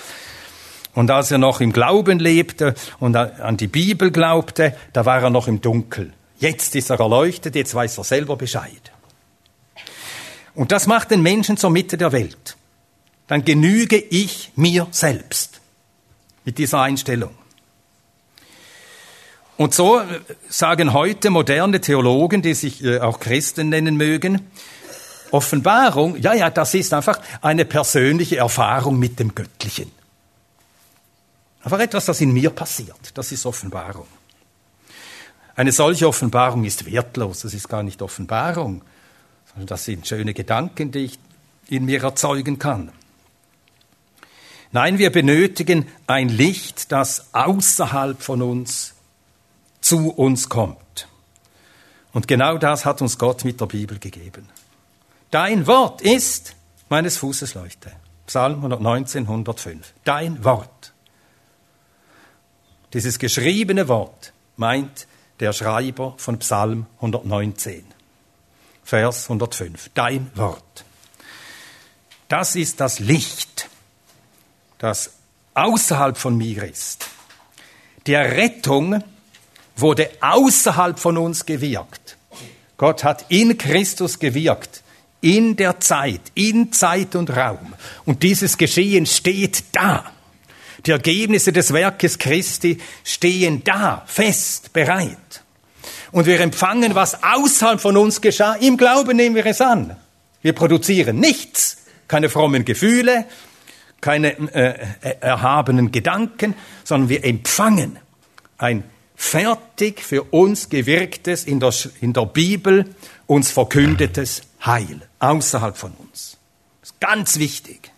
Und 0.94 1.10
als 1.10 1.30
er 1.30 1.38
noch 1.38 1.60
im 1.60 1.72
Glauben 1.72 2.18
lebte 2.18 2.74
und 2.98 3.14
an 3.14 3.56
die 3.56 3.68
Bibel 3.68 4.10
glaubte, 4.10 4.76
da 4.92 5.06
war 5.06 5.22
er 5.22 5.30
noch 5.30 5.46
im 5.46 5.60
Dunkel. 5.60 6.12
Jetzt 6.38 6.74
ist 6.74 6.90
er 6.90 6.98
erleuchtet, 6.98 7.54
jetzt 7.54 7.74
weiß 7.74 7.98
er 7.98 8.04
selber 8.04 8.36
Bescheid. 8.36 8.90
Und 10.54 10.72
das 10.72 10.86
macht 10.86 11.10
den 11.10 11.22
Menschen 11.22 11.56
zur 11.56 11.70
Mitte 11.70 11.96
der 11.96 12.12
Welt. 12.12 12.56
Dann 13.28 13.44
genüge 13.44 13.96
ich 13.96 14.50
mir 14.56 14.88
selbst 14.90 15.60
mit 16.44 16.58
dieser 16.58 16.80
Einstellung. 16.80 17.34
Und 19.56 19.74
so 19.74 20.00
sagen 20.48 20.94
heute 20.94 21.28
moderne 21.28 21.80
Theologen, 21.82 22.40
die 22.40 22.54
sich 22.54 22.82
äh, 22.82 22.98
auch 23.00 23.20
Christen 23.20 23.68
nennen 23.68 23.96
mögen, 23.96 24.50
Offenbarung, 25.32 26.16
ja, 26.16 26.34
ja, 26.34 26.50
das 26.50 26.74
ist 26.74 26.92
einfach 26.92 27.20
eine 27.40 27.64
persönliche 27.64 28.38
Erfahrung 28.38 28.98
mit 28.98 29.18
dem 29.18 29.34
Göttlichen. 29.34 29.90
Einfach 31.62 31.80
etwas, 31.80 32.06
das 32.06 32.20
in 32.20 32.32
mir 32.32 32.50
passiert. 32.50 33.12
Das 33.14 33.32
ist 33.32 33.44
Offenbarung. 33.44 34.06
Eine 35.54 35.72
solche 35.72 36.08
Offenbarung 36.08 36.64
ist 36.64 36.86
wertlos. 36.86 37.40
Das 37.40 37.52
ist 37.52 37.68
gar 37.68 37.82
nicht 37.82 38.00
Offenbarung, 38.00 38.82
sondern 39.48 39.66
das 39.66 39.84
sind 39.84 40.06
schöne 40.06 40.32
Gedanken, 40.32 40.90
die 40.90 41.04
ich 41.06 41.18
in 41.68 41.84
mir 41.84 42.02
erzeugen 42.02 42.58
kann. 42.58 42.90
Nein, 44.72 44.98
wir 44.98 45.10
benötigen 45.10 45.86
ein 46.06 46.28
Licht, 46.28 46.92
das 46.92 47.34
außerhalb 47.34 48.22
von 48.22 48.40
uns 48.40 48.94
zu 49.80 50.10
uns 50.10 50.48
kommt. 50.48 51.08
Und 52.12 52.28
genau 52.28 52.56
das 52.56 52.84
hat 52.84 53.02
uns 53.02 53.18
Gott 53.18 53.44
mit 53.44 53.60
der 53.60 53.66
Bibel 53.66 53.98
gegeben. 53.98 54.48
Dein 55.30 55.68
Wort 55.68 56.00
ist 56.00 56.56
meines 56.88 57.18
Fußes 57.18 57.54
Leuchte. 57.54 57.92
Psalm 58.26 58.56
119, 58.56 59.22
105. 59.22 59.94
Dein 60.02 60.44
Wort. 60.44 60.92
Dieses 62.92 63.20
geschriebene 63.20 63.86
Wort 63.86 64.32
meint 64.56 65.06
der 65.38 65.52
Schreiber 65.52 66.14
von 66.16 66.40
Psalm 66.40 66.86
119, 66.96 67.84
Vers 68.82 69.24
105. 69.24 69.90
Dein 69.94 70.30
Wort. 70.34 70.84
Das 72.26 72.56
ist 72.56 72.80
das 72.80 72.98
Licht, 72.98 73.68
das 74.78 75.12
außerhalb 75.54 76.16
von 76.16 76.36
mir 76.36 76.64
ist. 76.64 77.06
Der 78.06 78.36
Rettung 78.36 79.04
wurde 79.76 80.10
außerhalb 80.20 80.98
von 80.98 81.16
uns 81.16 81.46
gewirkt. 81.46 82.16
Gott 82.76 83.04
hat 83.04 83.26
in 83.28 83.56
Christus 83.58 84.18
gewirkt, 84.18 84.79
in 85.20 85.56
der 85.56 85.80
Zeit, 85.80 86.20
in 86.34 86.72
Zeit 86.72 87.14
und 87.14 87.30
Raum. 87.30 87.74
Und 88.04 88.22
dieses 88.22 88.56
Geschehen 88.56 89.06
steht 89.06 89.64
da. 89.72 90.10
Die 90.86 90.92
Ergebnisse 90.92 91.52
des 91.52 91.72
Werkes 91.72 92.18
Christi 92.18 92.78
stehen 93.04 93.62
da, 93.64 94.02
fest, 94.06 94.72
bereit. 94.72 95.44
Und 96.10 96.26
wir 96.26 96.40
empfangen, 96.40 96.94
was 96.94 97.22
außerhalb 97.22 97.80
von 97.80 97.96
uns 97.96 98.20
geschah. 98.20 98.54
Im 98.54 98.76
Glauben 98.76 99.16
nehmen 99.16 99.36
wir 99.36 99.46
es 99.46 99.60
an. 99.60 99.96
Wir 100.42 100.54
produzieren 100.54 101.20
nichts, 101.20 101.84
keine 102.08 102.30
frommen 102.30 102.64
Gefühle, 102.64 103.26
keine 104.00 104.32
äh, 104.54 104.74
erhabenen 105.20 105.92
Gedanken, 105.92 106.54
sondern 106.82 107.10
wir 107.10 107.24
empfangen 107.24 107.98
ein 108.56 108.84
fertig 109.14 110.02
für 110.02 110.22
uns 110.24 110.70
gewirktes, 110.70 111.44
in 111.44 111.60
der, 111.60 111.74
in 112.00 112.14
der 112.14 112.24
Bibel 112.24 112.86
uns 113.26 113.50
verkündetes 113.50 114.42
Heil, 114.64 115.00
außerhalb 115.18 115.76
von 115.76 115.92
uns. 115.92 116.38
Das 116.80 116.90
ist 116.90 117.00
ganz 117.00 117.38
wichtig. 117.38 117.92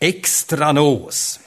Extra 0.00 0.72
nos. 0.72 1.40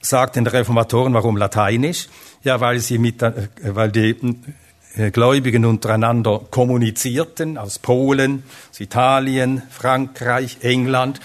Sagten 0.00 0.44
die 0.44 0.50
Reformatoren, 0.50 1.14
warum 1.14 1.36
lateinisch? 1.36 2.08
Ja, 2.44 2.60
weil 2.60 2.80
sie 2.80 2.98
mit, 2.98 3.22
äh, 3.22 3.48
weil 3.62 3.90
die 3.90 4.16
äh, 4.94 5.10
Gläubigen 5.10 5.64
untereinander 5.64 6.40
kommunizierten 6.50 7.58
aus 7.58 7.78
Polen, 7.78 8.44
aus 8.70 8.80
Italien, 8.80 9.62
Frankreich, 9.70 10.58
England. 10.60 11.20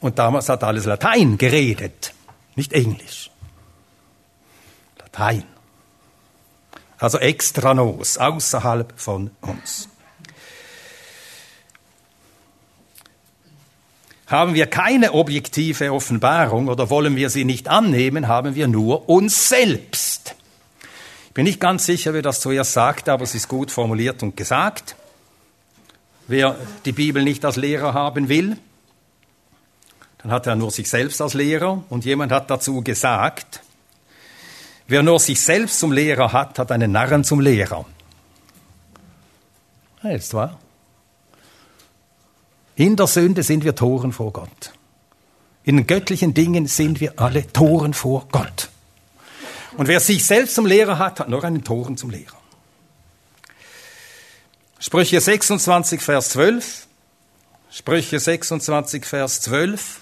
Und 0.00 0.18
damals 0.18 0.48
hat 0.48 0.64
alles 0.64 0.84
Latein 0.84 1.38
geredet, 1.38 2.14
nicht 2.56 2.72
Englisch. 2.72 3.30
Latein 4.98 5.44
also 7.00 7.18
extra 7.18 7.74
nos, 7.74 8.18
außerhalb 8.18 8.92
von 8.96 9.30
uns. 9.40 9.88
Haben 14.30 14.54
wir 14.54 14.66
keine 14.66 15.12
objektive 15.12 15.92
Offenbarung 15.92 16.68
oder 16.68 16.88
wollen 16.88 17.16
wir 17.16 17.30
sie 17.30 17.44
nicht 17.44 17.68
annehmen, 17.68 18.28
haben 18.28 18.54
wir 18.54 18.68
nur 18.68 19.08
uns 19.08 19.48
selbst. 19.48 20.36
Ich 21.28 21.34
bin 21.34 21.44
nicht 21.44 21.60
ganz 21.60 21.84
sicher, 21.84 22.14
wer 22.14 22.22
das 22.22 22.40
zuerst 22.40 22.72
sagt, 22.72 23.08
aber 23.08 23.24
es 23.24 23.34
ist 23.34 23.48
gut 23.48 23.70
formuliert 23.70 24.22
und 24.22 24.36
gesagt. 24.36 24.96
Wer 26.28 26.56
die 26.84 26.92
Bibel 26.92 27.24
nicht 27.24 27.44
als 27.44 27.56
Lehrer 27.56 27.92
haben 27.92 28.28
will, 28.28 28.56
dann 30.22 30.30
hat 30.32 30.46
er 30.46 30.54
nur 30.54 30.70
sich 30.70 30.88
selbst 30.88 31.20
als 31.20 31.34
Lehrer 31.34 31.82
und 31.88 32.04
jemand 32.04 32.30
hat 32.30 32.50
dazu 32.50 32.82
gesagt, 32.82 33.62
Wer 34.90 35.04
nur 35.04 35.20
sich 35.20 35.40
selbst 35.40 35.78
zum 35.78 35.92
Lehrer 35.92 36.32
hat, 36.32 36.58
hat 36.58 36.72
einen 36.72 36.90
Narren 36.90 37.22
zum 37.22 37.38
Lehrer. 37.38 37.86
Ja, 40.02 40.10
ist 40.10 40.34
wahr. 40.34 40.58
In 42.76 42.96
der 42.96 43.06
Sünde 43.06 43.42
sind 43.42 43.64
wir 43.64 43.74
Toren 43.74 44.12
vor 44.12 44.32
Gott. 44.32 44.72
In 45.64 45.76
den 45.76 45.86
göttlichen 45.86 46.34
Dingen 46.34 46.66
sind 46.66 47.00
wir 47.00 47.18
alle 47.18 47.46
Toren 47.52 47.94
vor 47.94 48.26
Gott. 48.32 48.70
Und 49.76 49.88
wer 49.88 50.00
sich 50.00 50.24
selbst 50.24 50.54
zum 50.54 50.66
Lehrer 50.66 50.98
hat, 50.98 51.20
hat 51.20 51.28
nur 51.28 51.44
einen 51.44 51.64
Toren 51.64 51.96
zum 51.96 52.10
Lehrer. 52.10 52.38
Sprüche 54.78 55.20
26, 55.20 56.00
Vers 56.00 56.30
12. 56.30 56.86
Sprüche 57.70 58.18
26, 58.18 59.04
Vers 59.04 59.42
12. 59.42 60.00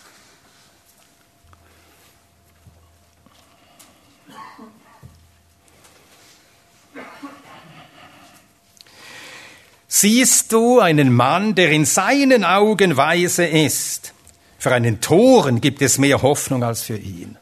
Siehst 9.90 10.52
du 10.52 10.80
einen 10.80 11.14
Mann, 11.14 11.54
der 11.54 11.72
in 11.72 11.86
seinen 11.86 12.44
Augen 12.44 12.98
weise 12.98 13.46
ist? 13.46 14.12
Für 14.58 14.72
einen 14.72 15.00
Toren 15.00 15.62
gibt 15.62 15.80
es 15.80 15.96
mehr 15.96 16.20
Hoffnung 16.20 16.62
als 16.62 16.82
für 16.82 16.98
ihn. 16.98 17.38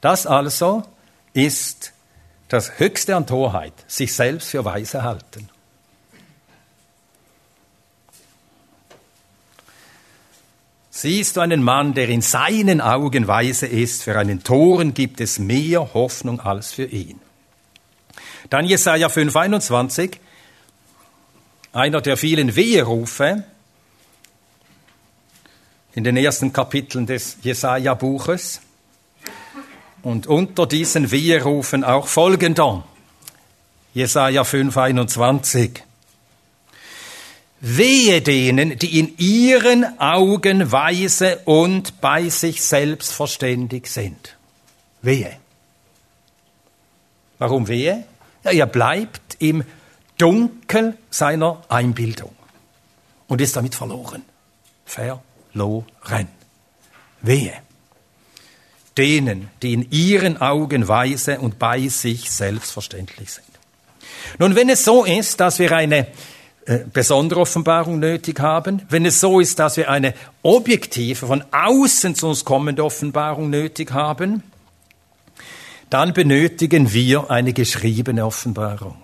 Das 0.00 0.26
also 0.26 0.82
ist 1.34 1.92
das 2.48 2.80
Höchste 2.80 3.14
an 3.14 3.26
Torheit, 3.26 3.74
sich 3.86 4.12
selbst 4.12 4.50
für 4.50 4.64
weise 4.64 5.04
halten. 5.04 5.48
Siehst 10.90 11.36
du 11.36 11.40
einen 11.40 11.62
Mann, 11.62 11.94
der 11.94 12.08
in 12.08 12.22
seinen 12.22 12.80
Augen 12.80 13.28
weise 13.28 13.66
ist, 13.66 14.02
für 14.02 14.18
einen 14.18 14.42
Toren 14.42 14.94
gibt 14.94 15.20
es 15.20 15.38
mehr 15.38 15.94
Hoffnung 15.94 16.40
als 16.40 16.72
für 16.72 16.86
ihn. 16.86 17.20
Dann 18.50 18.64
Jesaja 18.64 19.08
5, 19.08 19.36
21 19.36 20.20
einer 21.72 22.00
der 22.00 22.16
vielen 22.16 22.56
Weherufe 22.56 23.44
in 25.94 26.04
den 26.04 26.16
ersten 26.16 26.52
Kapiteln 26.52 27.06
des 27.06 27.38
Jesaja-Buches. 27.42 28.60
Und 30.02 30.26
unter 30.28 30.66
diesen 30.66 31.10
Weherufen 31.10 31.82
auch 31.82 32.06
folgender. 32.06 32.84
Jesaja 33.94 34.44
5, 34.44 34.76
21. 34.76 35.82
Wehe 37.60 38.22
denen, 38.22 38.78
die 38.78 39.00
in 39.00 39.18
ihren 39.18 39.98
Augen 39.98 40.70
weise 40.70 41.40
und 41.46 42.00
bei 42.00 42.28
sich 42.28 42.62
selbst 42.62 43.12
verständig 43.12 43.88
sind. 43.88 44.36
Wehe. 45.02 45.36
Warum 47.38 47.66
wehe? 47.66 48.04
Ja, 48.44 48.52
er 48.52 48.66
bleibt 48.66 49.36
im 49.40 49.64
Dunkel 50.18 50.98
seiner 51.10 51.62
Einbildung 51.68 52.32
und 53.28 53.40
ist 53.40 53.56
damit 53.56 53.74
verloren. 53.74 54.22
Verloren. 54.84 56.28
Wehe. 57.22 57.54
Denen, 58.96 59.48
die 59.62 59.74
in 59.74 59.90
ihren 59.90 60.40
Augen 60.40 60.88
weise 60.88 61.38
und 61.38 61.58
bei 61.58 61.86
sich 61.88 62.30
selbstverständlich 62.30 63.32
sind. 63.32 63.46
Nun, 64.38 64.56
wenn 64.56 64.68
es 64.68 64.84
so 64.84 65.04
ist, 65.04 65.38
dass 65.40 65.58
wir 65.60 65.70
eine 65.72 66.08
äh, 66.66 66.80
besondere 66.92 67.40
Offenbarung 67.40 68.00
nötig 68.00 68.40
haben, 68.40 68.82
wenn 68.88 69.06
es 69.06 69.20
so 69.20 69.40
ist, 69.40 69.58
dass 69.58 69.76
wir 69.76 69.88
eine 69.88 70.14
objektive, 70.42 71.26
von 71.26 71.44
außen 71.52 72.14
zu 72.14 72.28
uns 72.28 72.44
kommende 72.44 72.84
Offenbarung 72.84 73.50
nötig 73.50 73.92
haben, 73.92 74.42
dann 75.90 76.12
benötigen 76.12 76.92
wir 76.92 77.30
eine 77.30 77.52
geschriebene 77.52 78.26
Offenbarung. 78.26 78.96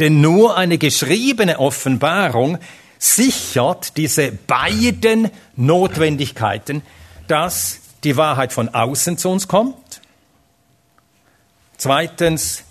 Denn 0.00 0.22
nur 0.22 0.56
eine 0.56 0.78
geschriebene 0.78 1.60
Offenbarung 1.60 2.58
sichert 2.98 3.96
diese 3.98 4.32
beiden 4.32 5.30
Notwendigkeiten, 5.56 6.82
dass 7.28 7.80
die 8.02 8.16
Wahrheit 8.16 8.52
von 8.52 8.70
außen 8.70 9.18
zu 9.18 9.28
uns 9.28 9.46
kommt. 9.46 10.00
Zweitens, 11.76 12.64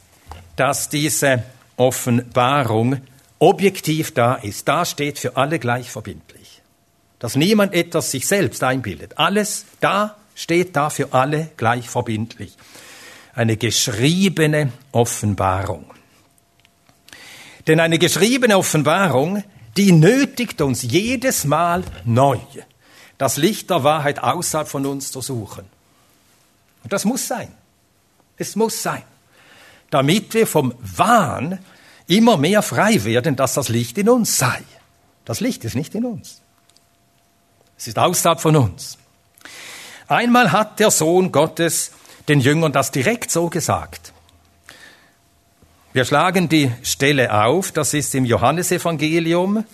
dass 0.55 0.89
diese 0.89 1.43
Offenbarung 1.77 3.01
objektiv 3.37 4.13
da 4.13 4.35
ist. 4.35 4.67
Da 4.67 4.83
steht 4.85 5.19
für 5.19 5.37
alle 5.37 5.59
gleich 5.59 5.89
verbindlich. 5.89 6.61
Dass 7.19 7.35
niemand 7.35 7.73
etwas 7.73 8.11
sich 8.11 8.27
selbst 8.27 8.63
einbildet. 8.63 9.17
Alles 9.17 9.65
da 9.79 10.17
steht 10.35 10.75
da 10.75 10.89
für 10.89 11.13
alle 11.13 11.51
gleich 11.57 11.89
verbindlich. 11.89 12.55
Eine 13.33 13.55
geschriebene 13.55 14.71
Offenbarung. 14.91 15.85
Denn 17.69 17.79
eine 17.79 17.99
geschriebene 17.99 18.57
Offenbarung, 18.57 19.43
die 19.77 19.91
nötigt 19.91 20.59
uns 20.59 20.81
jedes 20.81 21.45
Mal 21.45 21.83
neu, 22.03 22.39
das 23.19 23.37
Licht 23.37 23.69
der 23.69 23.83
Wahrheit 23.83 24.23
außerhalb 24.23 24.67
von 24.67 24.87
uns 24.87 25.11
zu 25.11 25.21
suchen. 25.21 25.65
Und 26.83 26.91
das 26.91 27.05
muss 27.05 27.27
sein. 27.27 27.51
Es 28.37 28.55
muss 28.55 28.81
sein. 28.81 29.03
Damit 29.91 30.33
wir 30.33 30.47
vom 30.47 30.73
Wahn 30.79 31.59
immer 32.07 32.37
mehr 32.37 32.63
frei 32.63 33.03
werden, 33.03 33.35
dass 33.35 33.53
das 33.53 33.69
Licht 33.69 33.99
in 33.99 34.09
uns 34.09 34.39
sei. 34.39 34.63
Das 35.23 35.39
Licht 35.39 35.63
ist 35.63 35.75
nicht 35.75 35.93
in 35.93 36.05
uns. 36.05 36.41
Es 37.77 37.87
ist 37.87 37.99
außerhalb 37.99 38.41
von 38.41 38.55
uns. 38.55 38.97
Einmal 40.07 40.51
hat 40.51 40.79
der 40.79 40.89
Sohn 40.89 41.31
Gottes 41.31 41.91
den 42.27 42.39
Jüngern 42.39 42.71
das 42.71 42.89
direkt 42.89 43.29
so 43.29 43.47
gesagt. 43.47 44.11
Wir 45.91 46.05
schlagen 46.05 46.47
die 46.47 46.71
Stelle 46.83 47.33
auf, 47.33 47.71
das 47.71 47.95
ist 47.95 48.13
im 48.13 48.23
Johannesevangelium 48.23 49.65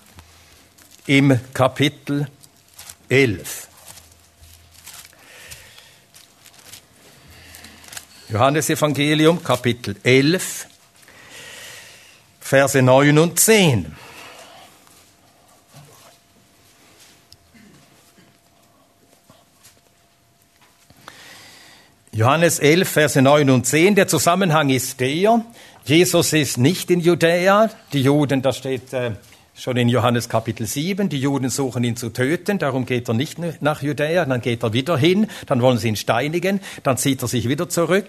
im 1.07 1.39
Kapitel 1.53 2.29
11. 3.09 3.67
Johannesevangelium 8.29 9.43
Kapitel 9.43 9.97
11 10.03 10.67
Verse 12.39 12.81
9 12.81 13.19
und 13.19 13.37
10. 13.37 13.93
Johannes 22.15 22.59
11, 22.59 22.87
Verse 22.87 23.21
9 23.21 23.49
und 23.49 23.65
10. 23.65 23.95
Der 23.95 24.07
Zusammenhang 24.07 24.69
ist 24.69 25.01
der, 25.01 25.41
Jesus 25.83 26.31
ist 26.31 26.57
nicht 26.57 26.89
in 26.89 27.01
Judäa. 27.01 27.69
Die 27.91 28.03
Juden, 28.03 28.41
das 28.41 28.55
steht 28.55 28.93
äh, 28.93 29.11
schon 29.53 29.75
in 29.75 29.89
Johannes 29.89 30.29
Kapitel 30.29 30.65
7, 30.65 31.09
die 31.09 31.19
Juden 31.19 31.49
suchen 31.49 31.83
ihn 31.83 31.97
zu 31.97 32.11
töten, 32.11 32.57
darum 32.57 32.85
geht 32.85 33.09
er 33.09 33.15
nicht 33.15 33.37
nach 33.59 33.81
Judäa, 33.81 34.23
dann 34.23 34.39
geht 34.39 34.63
er 34.63 34.71
wieder 34.71 34.97
hin, 34.97 35.27
dann 35.45 35.61
wollen 35.61 35.77
sie 35.77 35.89
ihn 35.89 35.97
steinigen, 35.97 36.61
dann 36.83 36.95
zieht 36.95 37.21
er 37.21 37.27
sich 37.27 37.49
wieder 37.49 37.67
zurück. 37.67 38.07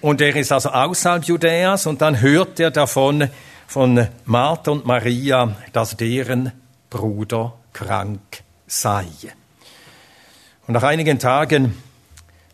Und 0.00 0.22
er 0.22 0.34
ist 0.34 0.50
also 0.50 0.70
außerhalb 0.70 1.24
Judäas 1.24 1.84
und 1.86 2.00
dann 2.00 2.22
hört 2.22 2.58
er 2.58 2.70
davon, 2.70 3.28
von 3.66 4.08
Martha 4.24 4.70
und 4.70 4.86
Maria, 4.86 5.54
dass 5.74 5.98
deren 5.98 6.52
Bruder 6.88 7.52
krank 7.74 8.42
sei. 8.66 9.04
Und 10.66 10.72
nach 10.72 10.82
einigen 10.82 11.18
Tagen 11.18 11.74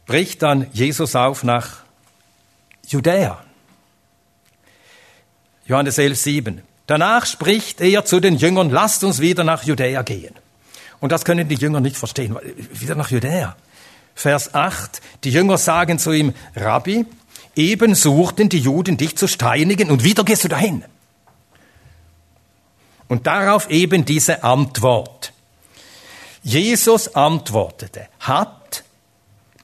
bricht 0.07 0.43
dann 0.43 0.67
Jesus 0.73 1.17
auf 1.17 1.45
nach 1.45 1.79
Judäa. 2.87 3.43
Johannes 5.67 5.99
11, 5.99 6.19
7. 6.19 6.63
Danach 6.87 7.25
spricht 7.25 7.81
er 7.81 8.05
zu 8.05 8.21
den 8.21 8.37
Jüngern, 8.37 8.71
lasst 8.71 9.05
uns 9.05 9.21
wieder 9.21 9.45
nach 9.45 9.65
Judäa 9.65 10.03
gehen. 10.03 10.35
Und 11.01 11.13
das 11.13 11.25
können 11.25 11.49
die 11.49 11.55
Jünger 11.55 11.81
nicht 11.81 11.97
verstehen. 11.97 12.37
Wieder 12.73 12.95
nach 12.95 13.11
Judäa. 13.11 13.57
Vers 14.15 14.55
8. 14.55 15.01
Die 15.25 15.31
Jünger 15.31 15.59
sagen 15.59 15.99
zu 15.99 16.13
ihm, 16.13 16.35
Rabbi, 16.55 17.07
eben 17.57 17.95
suchten 17.95 18.49
die 18.49 18.59
Juden 18.59 18.97
dich 18.97 19.17
zu 19.17 19.27
steinigen 19.27 19.91
und 19.91 20.05
wieder 20.05 20.25
gehst 20.25 20.45
du 20.45 20.49
dahin. 20.49 20.85
Und 23.09 23.27
darauf 23.27 23.71
eben 23.71 24.05
diese 24.05 24.45
Antwort. 24.45 25.33
Jesus 26.43 27.15
antwortete, 27.15 28.09
hat 28.21 28.84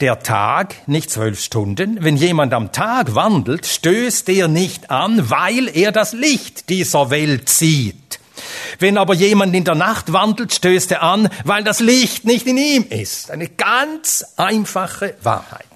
der 0.00 0.20
Tag 0.20 0.88
nicht 0.88 1.10
zwölf 1.10 1.40
Stunden? 1.40 1.98
Wenn 2.00 2.16
jemand 2.16 2.54
am 2.54 2.72
Tag 2.72 3.14
wandelt, 3.14 3.66
stößt 3.66 4.28
er 4.28 4.48
nicht 4.48 4.90
an, 4.90 5.30
weil 5.30 5.68
er 5.74 5.92
das 5.92 6.12
Licht 6.12 6.68
dieser 6.68 7.10
Welt 7.10 7.48
sieht. 7.48 8.18
Wenn 8.78 8.96
aber 8.96 9.14
jemand 9.14 9.54
in 9.54 9.64
der 9.64 9.74
Nacht 9.74 10.12
wandelt, 10.12 10.54
stößt 10.54 10.92
er 10.92 11.02
an, 11.02 11.28
weil 11.44 11.64
das 11.64 11.80
Licht 11.80 12.24
nicht 12.24 12.46
in 12.46 12.56
ihm 12.56 12.86
ist. 12.88 13.30
Eine 13.30 13.48
ganz 13.48 14.24
einfache 14.36 15.14
Wahrheit. 15.22 15.66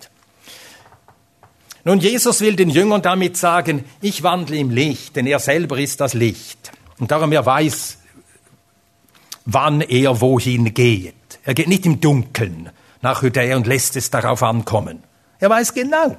Nun, 1.84 2.00
Jesus 2.00 2.40
will 2.40 2.56
den 2.56 2.70
Jüngern 2.70 3.02
damit 3.02 3.37
sagen, 3.37 3.84
ich 4.00 4.22
wandle 4.22 4.56
im 4.56 4.70
Licht, 4.70 5.16
denn 5.16 5.26
er 5.26 5.38
selber 5.38 5.78
ist 5.78 6.00
das 6.00 6.14
Licht. 6.14 6.72
Und 6.98 7.10
darum 7.10 7.30
er 7.32 7.44
weiß, 7.44 7.98
wann 9.44 9.82
er 9.82 10.22
wohin 10.22 10.72
geht. 10.72 11.14
Er 11.44 11.52
geht 11.52 11.68
nicht 11.68 11.84
im 11.84 12.00
Dunkeln 12.00 12.70
nach 13.04 13.22
Judäa 13.22 13.56
und 13.56 13.66
lässt 13.66 13.94
es 13.96 14.10
darauf 14.10 14.42
ankommen. 14.42 15.04
Er 15.38 15.50
weiß 15.50 15.74
genau, 15.74 16.16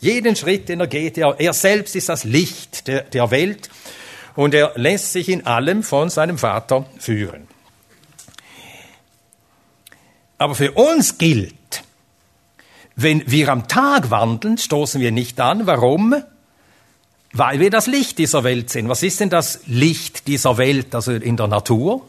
jeden 0.00 0.36
Schritt, 0.36 0.68
den 0.68 0.80
er 0.80 0.86
geht, 0.86 1.16
er, 1.16 1.36
er 1.38 1.52
selbst 1.52 1.94
ist 1.96 2.08
das 2.08 2.24
Licht 2.24 2.88
der, 2.88 3.02
der 3.02 3.30
Welt 3.30 3.70
und 4.34 4.54
er 4.54 4.72
lässt 4.76 5.12
sich 5.12 5.28
in 5.28 5.46
allem 5.46 5.82
von 5.82 6.10
seinem 6.10 6.36
Vater 6.36 6.86
führen. 6.98 7.46
Aber 10.36 10.54
für 10.54 10.72
uns 10.72 11.18
gilt, 11.18 11.54
wenn 12.96 13.30
wir 13.30 13.48
am 13.50 13.68
Tag 13.68 14.10
wandeln, 14.10 14.58
stoßen 14.58 15.00
wir 15.00 15.12
nicht 15.12 15.38
an. 15.38 15.66
Warum? 15.66 16.14
Weil 17.32 17.60
wir 17.60 17.70
das 17.70 17.86
Licht 17.86 18.18
dieser 18.18 18.42
Welt 18.42 18.70
sind. 18.70 18.88
Was 18.88 19.02
ist 19.02 19.20
denn 19.20 19.30
das 19.30 19.60
Licht 19.66 20.26
dieser 20.26 20.56
Welt, 20.56 20.94
also 20.94 21.12
in 21.12 21.36
der 21.36 21.46
Natur? 21.46 22.06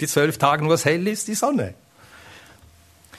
Die 0.00 0.06
zwölf 0.08 0.36
Tage, 0.38 0.66
wo 0.66 0.72
es 0.72 0.84
hell 0.84 1.06
ist, 1.06 1.28
die 1.28 1.34
Sonne. 1.34 1.74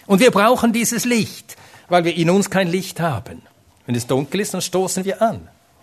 Und 0.05 0.19
wir 0.19 0.31
brauchen 0.31 0.73
dieses 0.73 1.05
Licht, 1.05 1.55
weil 1.87 2.03
wir 2.03 2.15
in 2.15 2.29
uns 2.29 2.49
kein 2.49 2.67
Licht 2.67 2.99
haben. 2.99 3.41
Wenn 3.85 3.95
es 3.95 4.07
dunkel 4.07 4.41
ist, 4.41 4.53
dann 4.53 4.61
stoßen 4.61 5.05
wir 5.05 5.21
an. 5.21 5.37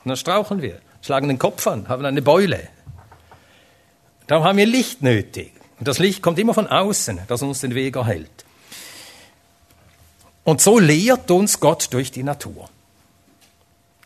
Und 0.04 0.08
dann 0.08 0.16
strauchen 0.16 0.62
wir, 0.62 0.80
schlagen 1.00 1.28
den 1.28 1.38
Kopf 1.38 1.66
an, 1.66 1.88
haben 1.88 2.04
eine 2.04 2.22
Beule. 2.22 2.68
Darum 4.26 4.44
haben 4.44 4.58
wir 4.58 4.66
Licht 4.66 5.02
nötig. 5.02 5.52
Und 5.78 5.88
das 5.88 5.98
Licht 5.98 6.22
kommt 6.22 6.38
immer 6.38 6.54
von 6.54 6.66
außen, 6.66 7.20
das 7.28 7.42
uns 7.42 7.61
den 7.61 7.74
Weg 7.74 7.96
erhält. 7.96 8.30
Und 10.44 10.61
so 10.61 10.78
lehrt 10.78 11.30
uns 11.30 11.61
Gott 11.61 11.88
durch 11.92 12.11
die 12.11 12.22
Natur. 12.22 12.68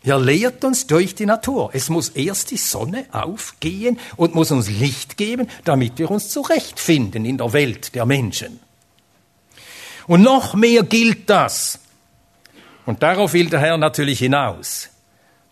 Er 0.03 0.19
lehrt 0.19 0.63
uns 0.63 0.87
durch 0.87 1.15
die 1.15 1.25
Natur. 1.25 1.71
Es 1.73 1.89
muss 1.89 2.09
erst 2.09 2.51
die 2.51 2.57
Sonne 2.57 3.05
aufgehen 3.11 3.99
und 4.15 4.35
muss 4.35 4.51
uns 4.51 4.69
Licht 4.69 5.17
geben, 5.17 5.47
damit 5.65 5.97
wir 5.97 6.09
uns 6.09 6.29
zurechtfinden 6.29 7.25
in 7.25 7.37
der 7.37 7.53
Welt 7.53 7.93
der 7.95 8.05
Menschen. 8.05 8.59
Und 10.07 10.21
noch 10.21 10.53
mehr 10.53 10.83
gilt 10.83 11.29
das. 11.29 11.79
Und 12.85 13.03
darauf 13.03 13.33
will 13.33 13.49
der 13.49 13.59
Herr 13.59 13.77
natürlich 13.77 14.19
hinaus. 14.19 14.89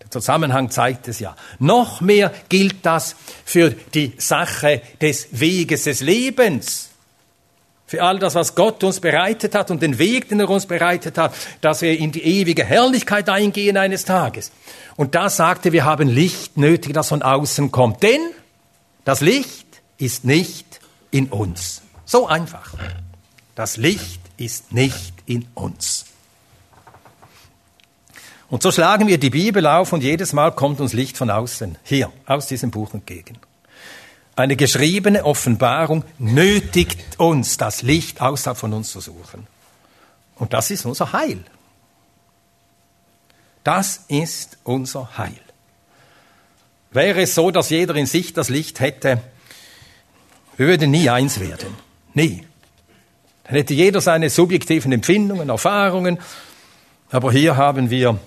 Der 0.02 0.10
Zusammenhang 0.10 0.70
zeigt 0.72 1.08
es 1.08 1.20
ja. 1.20 1.36
Noch 1.60 2.00
mehr 2.02 2.32
gilt 2.48 2.86
das 2.86 3.15
für 3.44 3.72
die 3.72 4.13
Sache 4.18 4.82
des 5.02 5.28
Weges 5.32 5.84
des 5.84 6.00
Lebens 6.02 6.89
für 7.88 8.02
all 8.02 8.18
das, 8.18 8.34
was 8.34 8.56
Gott 8.56 8.84
uns 8.84 9.00
bereitet 9.00 9.54
hat 9.54 9.70
und 9.70 9.82
den 9.82 10.00
Weg, 10.00 10.30
den 10.30 10.39
er 10.39 10.50
uns 10.50 10.65
bereitet 10.65 11.18
hat, 11.18 11.36
dass 11.62 11.82
wir 11.82 11.98
in 11.98 12.12
die 12.12 12.24
ewige 12.24 12.63
Herrlichkeit 12.65 13.30
eingehen 13.30 13.78
eines 13.78 14.06
Tages. 14.06 14.52
Und 14.96 15.13
da 15.13 15.30
sagte, 15.30 15.72
wir 15.72 15.86
haben 15.86 16.10
Licht 16.10 16.58
nötig, 16.58 16.94
das 16.94 17.10
von 17.10 17.22
außen 17.22 17.72
kommt. 17.72 18.02
Denn 18.02 18.22
Das 19.04 19.22
Licht 19.22 19.68
ist 20.00 20.26
nicht 20.26 20.80
in 21.12 21.28
uns. 21.28 21.84
So 22.06 22.26
einfach. 22.28 22.74
Das 23.54 23.78
Licht 23.78 24.20
ist 24.38 24.71
nicht 24.71 25.13
in 25.26 25.48
uns. 25.54 26.06
Und 28.50 28.62
so 28.62 28.71
schlagen 28.71 29.08
wir 29.08 29.17
die 29.17 29.30
Bibel 29.30 29.65
auf 29.65 29.91
und 29.91 30.04
jedes 30.04 30.34
Mal 30.34 30.52
kommt 30.52 30.80
uns 30.80 30.93
Licht 30.93 31.17
von 31.17 31.30
außen, 31.30 31.78
hier, 31.84 32.12
aus 32.26 32.48
diesem 32.48 32.71
Buch 32.71 32.93
entgegen. 32.93 33.38
Eine 34.36 34.56
geschriebene 34.56 35.26
Offenbarung 35.26 36.04
nötigt 36.19 37.19
uns, 37.19 37.58
das 37.58 37.82
Licht 37.82 38.21
außerhalb 38.21 38.58
von 38.58 38.74
uns 38.74 38.91
zu 38.91 39.00
suchen. 39.00 39.48
Und 40.36 40.54
das 40.54 40.71
ist 40.71 40.86
unser 40.86 41.13
Heil. 41.13 41.43
Das 43.63 44.02
ist 44.10 44.58
unser 44.63 45.17
Heil. 45.17 45.39
Wäre 46.91 47.24
es 47.24 47.34
so, 47.36 47.50
dass 47.50 47.69
jeder 47.69 47.95
in 47.95 48.06
sich 48.06 48.34
das 48.34 48.50
Licht 48.50 48.80
hätte, 48.80 49.21
wir 50.58 50.67
würden 50.67 50.91
nie 50.91 51.10
eins 51.10 51.39
werden. 51.39 51.76
Nie. 52.13 52.45
Dann 53.48 53.56
hätte 53.56 53.74
jeder 53.74 54.02
seine 54.02 54.30
subjektiven 54.30 54.92
Empfindungen, 54.92 55.50
Erfahrungen. 55.50 56.20
Aber 57.12 57.32
hier 57.32 57.58
haben 57.58 57.90
wir 57.90 58.20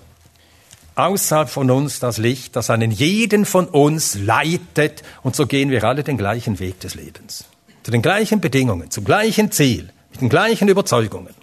außerhalb 0.95 1.49
von 1.49 1.71
uns 1.71 2.01
das 2.01 2.19
Licht, 2.19 2.57
das 2.57 2.71
einen 2.71 2.91
jeden 2.91 3.45
von 3.45 3.67
uns 3.67 4.15
leitet. 4.15 5.03
Und 5.23 5.37
so 5.37 5.47
gehen 5.47 5.71
wir 5.71 5.85
alle 5.85 6.05
den 6.05 6.17
gleichen 6.17 6.59
Weg 6.59 6.81
des 6.81 6.95
Lebens. 6.95 7.45
Zu 7.83 7.91
den 7.91 8.03
gleichen 8.03 8.41
Bedingungen, 8.41 8.91
zum 8.91 9.05
gleichen 9.05 9.51
Ziel, 9.51 9.91
mit 10.11 10.21
den 10.21 10.29
gleichen 10.29 10.69
Überzeugungen. 10.69 11.35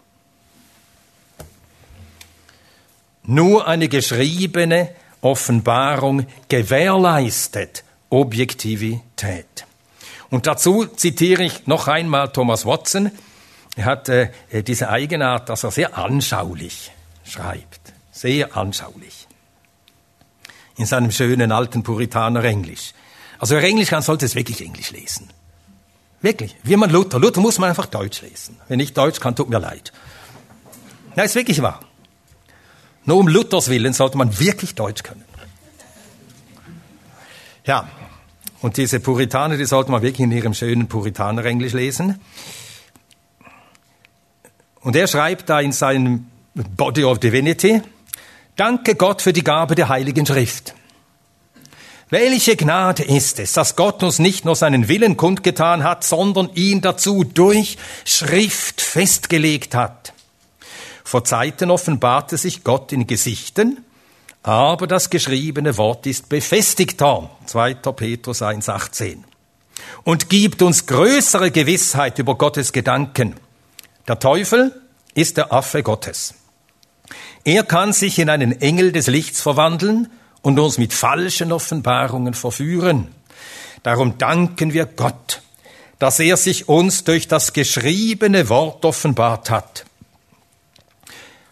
Nur 3.24 3.68
eine 3.68 3.90
geschriebene 3.90 4.90
Offenbarung 5.22 6.28
gewährleistet 6.48 7.84
Objektivität. 8.10 9.66
Und 10.30 10.48
dazu 10.48 10.86
zitiere 10.86 11.44
ich 11.44 11.66
noch 11.66 11.88
einmal 11.88 12.30
Thomas 12.30 12.66
Watson. 12.66 13.12
Er 13.76 13.86
hat 13.86 14.10
äh, 14.10 14.32
diese 14.64 14.90
Eigenart, 14.90 15.50
dass 15.50 15.64
er 15.64 15.72
sehr 15.72 15.98
anschaulich 15.98 16.92
schreibt. 17.26 17.94
Sehr 18.12 18.56
anschaulich. 18.56 19.28
In 20.78 20.86
seinem 20.86 21.12
schönen 21.12 21.52
alten 21.52 21.84
Puritaner 21.84 22.44
Englisch. 22.44 22.94
Also 23.40 23.56
wer 23.56 23.64
Englisch 23.64 23.90
kann, 23.90 24.02
sollte 24.02 24.26
es 24.26 24.36
wirklich 24.36 24.62
Englisch 24.62 24.92
lesen. 24.92 25.30
Wirklich. 26.22 26.56
Wie 26.64 26.76
man 26.76 26.90
Luther. 26.90 27.20
Luther 27.20 27.42
muss 27.42 27.60
man 27.60 27.70
einfach 27.70 27.86
Deutsch 27.86 28.22
lesen. 28.22 28.58
Wenn 28.68 28.80
ich 28.80 28.94
Deutsch 28.94 29.20
kann, 29.20 29.36
tut 29.36 29.50
mir 29.50 29.60
leid. 29.60 29.92
Na, 31.16 31.24
ist 31.24 31.36
wirklich 31.36 31.62
wahr. 31.62 31.82
Nur 33.04 33.18
um 33.18 33.28
Luthers 33.28 33.70
Willen 33.70 33.94
sollte 33.94 34.18
man 34.18 34.40
wirklich 34.40 34.76
Deutsch 34.76 35.04
können. 35.04 35.24
Ja, 37.66 37.88
und 38.62 38.78
diese 38.78 39.00
Puritaner, 39.00 39.58
die 39.58 39.66
sollte 39.66 39.92
man 39.92 40.02
wirklich 40.02 40.22
in 40.22 40.32
ihrem 40.32 40.54
schönen 40.54 40.88
Puritaner-Englisch 40.88 41.74
lesen. 41.74 42.20
Und 44.86 44.96
er 44.96 45.08
schreibt 45.08 45.50
da 45.50 45.60
in 45.62 45.72
seinem 45.72 46.28
Body 46.54 47.06
of 47.06 47.18
Divinity, 47.18 47.82
Danke 48.56 48.94
Gott 48.94 49.24
für 49.24 49.34
die 49.34 49.44
Gabe 49.44 49.74
der 49.74 49.90
Heiligen 49.90 50.28
Schrift. 50.28 50.76
Welche 52.12 52.56
Gnade 52.56 53.02
ist 53.02 53.40
es, 53.40 53.54
dass 53.54 53.76
Gott 53.76 54.04
uns 54.04 54.20
nicht 54.20 54.46
nur 54.46 54.56
seinen 54.56 54.88
Willen 54.88 55.18
kundgetan 55.18 55.84
hat, 55.84 56.04
sondern 56.04 56.52
ihn 56.54 56.82
dazu 56.82 57.24
durch 57.24 57.80
Schrift 58.06 58.80
festgelegt 58.80 59.74
hat. 59.74 60.14
Vor 61.04 61.24
Zeiten 61.24 61.72
offenbarte 61.72 62.38
sich 62.38 62.64
Gott 62.64 62.92
in 62.92 63.08
Gesichten, 63.08 63.84
aber 64.44 64.86
das 64.86 65.10
geschriebene 65.10 65.80
Wort 65.80 66.06
ist 66.06 66.30
befestigter. 66.30 67.32
2. 67.48 67.74
Petrus 67.74 68.44
1,18. 68.44 69.18
Und 70.04 70.30
gibt 70.30 70.62
uns 70.62 70.86
größere 70.86 71.50
Gewissheit 71.50 72.20
über 72.20 72.36
Gottes 72.36 72.72
Gedanken. 72.72 73.36
Der 74.08 74.20
Teufel 74.20 74.80
ist 75.14 75.38
der 75.38 75.52
Affe 75.52 75.82
Gottes. 75.84 76.36
Er 77.44 77.64
kann 77.64 77.94
sich 77.94 78.20
in 78.20 78.30
einen 78.30 78.60
Engel 78.62 78.92
des 78.92 79.08
Lichts 79.08 79.42
verwandeln 79.42 80.10
und 80.42 80.60
uns 80.60 80.78
mit 80.78 80.94
falschen 80.94 81.52
Offenbarungen 81.52 82.34
verführen. 82.34 83.08
Darum 83.84 84.18
danken 84.18 84.74
wir 84.74 84.86
Gott, 84.86 85.42
dass 86.00 86.20
er 86.20 86.38
sich 86.38 86.68
uns 86.68 87.04
durch 87.04 87.28
das 87.28 87.54
geschriebene 87.54 88.50
Wort 88.50 88.84
offenbart 88.84 89.50
hat. 89.50 89.86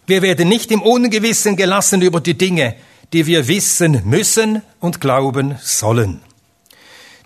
Wir 0.05 0.21
werden 0.21 0.49
nicht 0.49 0.71
im 0.71 0.81
Ungewissen 0.81 1.55
gelassen 1.55 2.01
über 2.01 2.19
die 2.19 2.37
Dinge, 2.37 2.75
die 3.13 3.27
wir 3.27 3.47
wissen 3.47 4.01
müssen 4.05 4.63
und 4.79 4.99
glauben 4.99 5.57
sollen. 5.61 6.21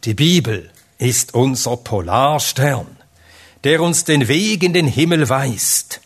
Die 0.04 0.14
Bibel 0.14 0.70
ist 0.98 1.34
unser 1.34 1.78
Polarstern, 1.78 2.97
der 3.68 3.82
uns 3.82 4.06
den 4.06 4.30
Weg 4.30 4.64
in 4.64 4.72
den 4.72 4.88
Himmel 4.88 5.28
weist. 5.28 6.00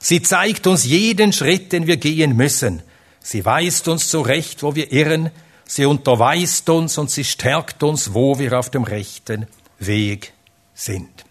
Sie 0.00 0.22
zeigt 0.22 0.66
uns 0.66 0.82
jeden 0.82 1.32
Schritt, 1.32 1.70
den 1.70 1.86
wir 1.86 1.98
gehen 1.98 2.34
müssen. 2.34 2.82
Sie 3.20 3.44
weist 3.44 3.86
uns 3.86 4.08
zurecht, 4.08 4.64
wo 4.64 4.74
wir 4.74 4.90
irren. 4.90 5.30
Sie 5.64 5.86
unterweist 5.86 6.68
uns 6.68 6.98
und 6.98 7.08
sie 7.08 7.22
stärkt 7.22 7.84
uns, 7.84 8.12
wo 8.12 8.40
wir 8.40 8.58
auf 8.58 8.72
dem 8.72 8.82
rechten 8.82 9.46
Weg 9.78 10.32
sind. 10.74 11.24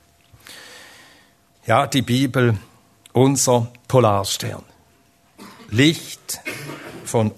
Ja, 1.65 1.87
die 1.87 2.03
Bibel, 2.03 2.57
unser 3.11 3.69
Polarstern. 3.89 4.63
Licht 5.71 6.39
von 7.03 7.33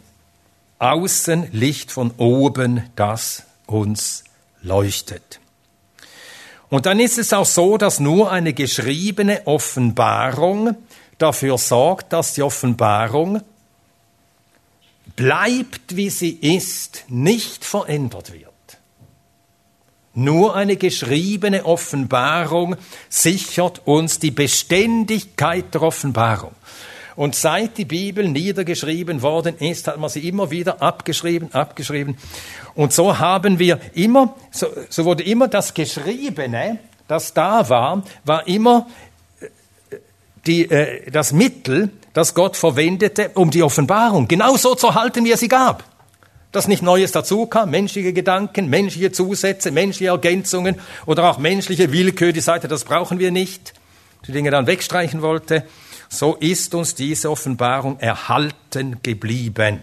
außen, 0.78 1.48
Licht 1.54 1.92
von 1.92 2.12
oben, 2.18 2.88
das 2.96 3.46
uns 3.66 4.26
leuchtet. 4.62 5.40
Und 6.70 6.86
dann 6.86 7.00
ist 7.00 7.18
es 7.18 7.32
auch 7.34 7.46
so, 7.46 7.78
dass 7.78 8.00
nur 8.00 8.32
eine 8.32 8.54
geschriebene 8.54 9.48
Offenbarung 9.48 10.76
dafür 11.18 11.58
sorgt, 11.58 12.14
dass 12.14 12.34
die 12.34 12.44
Offenbarung 12.44 13.42
bleibt, 15.16 15.96
wie 15.96 16.10
sie 16.10 16.32
ist, 16.32 17.06
nicht 17.08 17.64
verändert 17.64 18.34
wird. 18.34 18.48
Nur 20.14 20.56
eine 20.56 20.78
geschriebene 20.78 21.66
Offenbarung 21.66 22.76
sichert 23.08 23.86
uns 23.86 24.20
die 24.20 24.32
Beständigkeit 24.32 25.74
der 25.74 25.84
Offenbarung. 25.84 26.54
Und 27.18 27.34
seit 27.34 27.80
die 27.80 27.86
Bibel 27.86 28.30
niedergeschrieben 28.30 29.24
worden 29.24 29.58
ist, 29.58 29.88
hat 29.88 29.98
man 29.98 30.08
sie 30.08 30.28
immer 30.28 30.52
wieder 30.52 30.84
abgeschrieben, 30.84 31.52
abgeschrieben. 31.52 32.16
Und 32.76 32.94
so 32.94 33.18
haben 33.18 33.58
wir 33.58 33.80
immer, 33.96 34.36
so, 34.52 34.68
so 34.88 35.04
wurde 35.04 35.24
immer 35.24 35.48
das 35.48 35.74
Geschriebene, 35.74 36.78
das 37.08 37.34
da 37.34 37.68
war, 37.70 38.04
war 38.24 38.48
immer 38.48 38.88
äh, 39.42 39.96
die, 40.46 40.70
äh, 40.70 41.10
das 41.10 41.34
Mittel, 41.34 41.90
das 42.14 42.36
Gott 42.36 42.56
verwendete, 42.56 43.32
um 43.34 43.50
die 43.50 43.64
Offenbarung 43.64 44.28
genauso 44.28 44.76
zu 44.76 44.94
halten, 44.94 45.26
wie 45.26 45.32
er 45.32 45.38
sie 45.38 45.48
gab. 45.48 45.86
Dass 46.52 46.68
nicht 46.68 46.84
Neues 46.84 47.14
dazu 47.14 47.48
kam, 47.48 47.72
menschliche 47.72 48.14
Gedanken, 48.14 48.70
menschliche 48.70 49.12
Zusätze, 49.12 49.72
menschliche 49.72 50.12
Ergänzungen 50.12 50.76
oder 51.08 51.32
auch 51.32 51.40
menschliche 51.40 51.92
Willkür, 51.92 52.32
die 52.32 52.42
sagte, 52.42 52.68
das 52.68 52.84
brauchen 52.84 53.18
wir 53.18 53.32
nicht, 53.32 53.74
die 54.28 54.34
Dinge 54.34 54.52
dann 54.52 54.68
wegstreichen 54.68 55.24
wollte 55.24 55.64
so 56.10 56.36
ist 56.36 56.74
uns 56.76 56.96
diese 56.96 57.30
Offenbarung 57.30 58.00
erhalten 58.00 58.98
geblieben. 59.04 59.82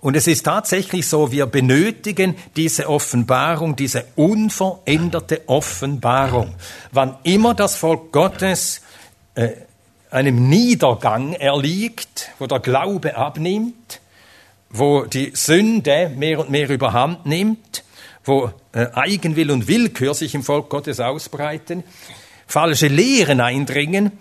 Und 0.00 0.16
es 0.16 0.26
ist 0.26 0.44
tatsächlich 0.44 1.06
so, 1.06 1.30
wir 1.30 1.46
benötigen 1.46 2.34
diese 2.56 2.88
Offenbarung, 2.88 3.76
diese 3.76 4.06
unveränderte 4.16 5.42
Offenbarung. 5.46 6.54
Wann 6.90 7.16
immer 7.22 7.54
das 7.54 7.76
Volk 7.76 8.10
Gottes 8.10 8.80
äh, 9.34 9.50
einem 10.10 10.48
Niedergang 10.48 11.34
erliegt, 11.34 12.30
wo 12.38 12.46
der 12.46 12.60
Glaube 12.60 13.16
abnimmt, 13.16 14.00
wo 14.70 15.04
die 15.04 15.32
Sünde 15.34 16.10
mehr 16.16 16.40
und 16.40 16.50
mehr 16.50 16.70
überhand 16.70 17.26
nimmt, 17.26 17.84
wo 18.24 18.50
äh, 18.72 18.86
Eigenwill 18.92 19.50
und 19.50 19.68
Willkür 19.68 20.14
sich 20.14 20.34
im 20.34 20.42
Volk 20.42 20.70
Gottes 20.70 21.00
ausbreiten, 21.00 21.84
falsche 22.46 22.88
Lehren 22.88 23.40
eindringen, 23.40 24.12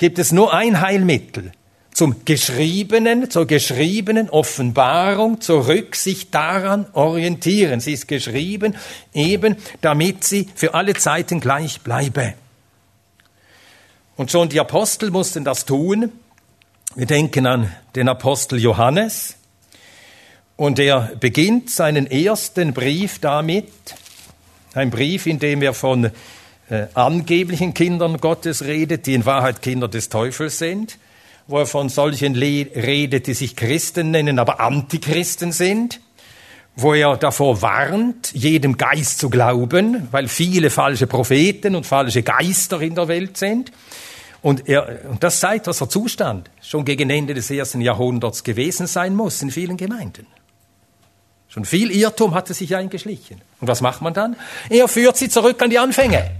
gibt 0.00 0.18
es 0.18 0.32
nur 0.32 0.54
ein 0.54 0.80
Heilmittel. 0.80 1.52
Zum 1.92 2.24
geschriebenen, 2.24 3.28
zur 3.28 3.46
geschriebenen 3.46 4.30
Offenbarung 4.30 5.42
zurück 5.42 5.94
sich 5.94 6.30
daran 6.30 6.86
orientieren. 6.94 7.80
Sie 7.80 7.92
ist 7.92 8.08
geschrieben 8.08 8.76
eben, 9.12 9.56
damit 9.82 10.24
sie 10.24 10.48
für 10.54 10.72
alle 10.72 10.94
Zeiten 10.94 11.38
gleich 11.40 11.82
bleibe. 11.82 12.32
Und 14.16 14.30
schon 14.30 14.48
die 14.48 14.58
Apostel 14.58 15.10
mussten 15.10 15.44
das 15.44 15.66
tun. 15.66 16.10
Wir 16.94 17.06
denken 17.06 17.46
an 17.46 17.70
den 17.94 18.08
Apostel 18.08 18.58
Johannes. 18.58 19.36
Und 20.56 20.78
er 20.78 21.12
beginnt 21.20 21.68
seinen 21.68 22.06
ersten 22.06 22.72
Brief 22.72 23.18
damit, 23.18 23.70
ein 24.72 24.88
Brief, 24.88 25.26
in 25.26 25.38
dem 25.38 25.60
er 25.60 25.74
von 25.74 26.10
äh, 26.70 26.86
angeblichen 26.94 27.74
Kindern 27.74 28.18
Gottes 28.18 28.64
redet, 28.64 29.06
die 29.06 29.14
in 29.14 29.26
Wahrheit 29.26 29.60
Kinder 29.60 29.88
des 29.88 30.08
Teufels 30.08 30.58
sind, 30.58 30.98
wo 31.48 31.58
er 31.58 31.66
von 31.66 31.88
solchen 31.88 32.34
Le 32.34 32.66
redet, 32.74 33.26
die 33.26 33.34
sich 33.34 33.56
Christen 33.56 34.12
nennen, 34.12 34.38
aber 34.38 34.60
Antichristen 34.60 35.50
sind, 35.50 36.00
wo 36.76 36.94
er 36.94 37.16
davor 37.16 37.60
warnt, 37.60 38.32
jedem 38.32 38.76
Geist 38.76 39.18
zu 39.18 39.28
glauben, 39.28 40.08
weil 40.12 40.28
viele 40.28 40.70
falsche 40.70 41.08
Propheten 41.08 41.74
und 41.74 41.86
falsche 41.86 42.22
Geister 42.22 42.80
in 42.80 42.94
der 42.94 43.08
Welt 43.08 43.36
sind. 43.36 43.72
Und, 44.40 44.68
er, 44.68 45.00
und 45.10 45.22
das 45.22 45.40
zeigt, 45.40 45.66
was 45.66 45.78
der 45.78 45.88
Zustand 45.88 46.50
schon 46.62 46.84
gegen 46.84 47.10
Ende 47.10 47.34
des 47.34 47.50
ersten 47.50 47.80
Jahrhunderts 47.80 48.44
gewesen 48.44 48.86
sein 48.86 49.14
muss 49.14 49.42
in 49.42 49.50
vielen 49.50 49.76
Gemeinden. 49.76 50.26
Schon 51.48 51.64
viel 51.64 51.90
Irrtum 51.90 52.32
hatte 52.32 52.54
sich 52.54 52.76
eingeschlichen. 52.76 53.42
Und 53.60 53.66
was 53.66 53.80
macht 53.80 54.02
man 54.02 54.14
dann? 54.14 54.36
Er 54.70 54.86
führt 54.86 55.16
sie 55.16 55.28
zurück 55.28 55.60
an 55.60 55.68
die 55.68 55.80
Anfänge. 55.80 56.30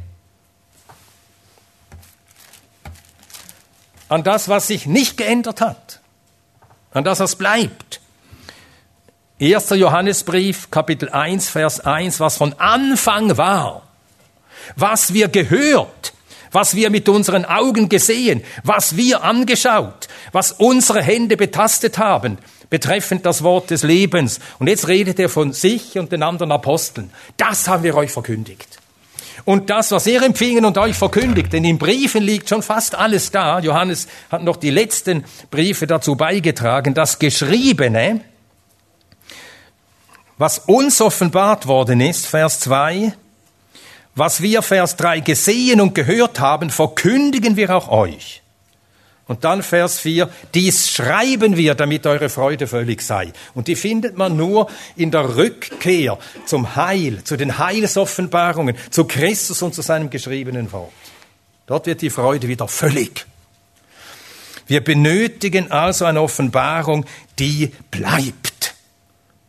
An 4.11 4.25
das, 4.25 4.49
was 4.49 4.67
sich 4.67 4.87
nicht 4.87 5.17
geändert 5.17 5.61
hat. 5.61 6.01
An 6.93 7.05
das, 7.05 7.21
was 7.21 7.37
bleibt. 7.37 8.01
1. 9.41 9.71
Johannesbrief, 9.71 10.69
Kapitel 10.73 11.09
1, 11.09 11.49
Vers 11.49 11.79
1, 11.79 12.19
was 12.19 12.37
von 12.37 12.53
Anfang 12.59 13.37
war, 13.39 13.83
was 14.75 15.15
wir 15.15 15.29
gehört, 15.29 16.13
was 16.51 16.75
wir 16.75 16.91
mit 16.91 17.09
unseren 17.09 17.45
Augen 17.45 17.89
gesehen, 17.89 18.43
was 18.65 18.97
wir 18.97 19.23
angeschaut, 19.23 20.09
was 20.33 20.51
unsere 20.51 21.03
Hände 21.03 21.37
betastet 21.37 21.97
haben, 21.99 22.39
betreffend 22.69 23.25
das 23.25 23.45
Wort 23.45 23.71
des 23.71 23.85
Lebens. 23.85 24.41
Und 24.59 24.67
jetzt 24.67 24.89
redet 24.89 25.21
er 25.21 25.29
von 25.29 25.53
sich 25.53 25.97
und 26.01 26.11
den 26.11 26.25
anderen 26.25 26.51
Aposteln. 26.51 27.13
Das 27.37 27.69
haben 27.69 27.85
wir 27.85 27.95
euch 27.95 28.11
verkündigt. 28.11 28.80
Und 29.45 29.71
das, 29.71 29.91
was 29.91 30.07
er 30.07 30.23
empfingen 30.23 30.65
und 30.65 30.79
euch 30.79 30.97
verkündigt, 30.97 31.53
denn 31.53 31.65
in 31.65 31.79
Briefen 31.79 32.23
liegt 32.23 32.49
schon 32.49 32.63
fast 32.63 32.95
alles 32.95 33.31
da. 33.31 33.59
Johannes 33.61 34.09
hat 34.31 34.43
noch 34.43 34.57
die 34.57 34.71
letzten 34.71 35.25
Briefe 35.51 35.87
dazu 35.87 36.17
beigetragen. 36.17 36.95
Das 36.95 37.19
Geschriebene, 37.19 38.21
was 40.39 40.59
uns 40.59 41.01
offenbart 41.01 41.67
worden 41.67 42.01
ist, 42.01 42.27
Vers 42.27 42.61
2, 42.61 43.13
was 44.15 44.43
wir, 44.43 44.63
Vers 44.63 44.97
3, 44.97 45.21
gesehen 45.21 45.81
und 45.81 45.95
gehört 45.95 46.41
haben, 46.41 46.71
verkündigen 46.71 47.57
wir 47.57 47.75
auch 47.75 47.89
euch. 47.89 48.43
Und 49.31 49.45
dann 49.45 49.63
Vers 49.63 50.01
4, 50.01 50.29
dies 50.55 50.91
schreiben 50.91 51.57
wir, 51.57 51.77
damit 51.77 52.05
eure 52.05 52.29
Freude 52.29 52.67
völlig 52.67 53.01
sei. 53.01 53.33
Und 53.55 53.69
die 53.69 53.77
findet 53.77 54.19
man 54.19 54.37
nur 54.37 54.69
in 54.97 55.13
der 55.13 55.37
Rückkehr 55.37 56.19
zum 56.47 56.75
Heil, 56.75 57.23
zu 57.23 57.37
den 57.37 57.57
Heilsoffenbarungen, 57.57 58.75
zu 58.91 59.05
Christus 59.05 59.63
und 59.63 59.73
zu 59.73 59.83
seinem 59.83 60.11
geschriebenen 60.11 60.73
Wort. 60.73 60.91
Dort 61.67 61.87
wird 61.87 62.03
die 62.03 62.11
Freude 62.11 62.49
wieder 62.49 62.67
völlig. 62.67 63.25
Wir 64.67 64.83
benötigen 64.83 65.71
also 65.71 66.07
eine 66.07 66.23
Offenbarung, 66.23 67.07
die 67.39 67.71
bleibt 67.93 68.75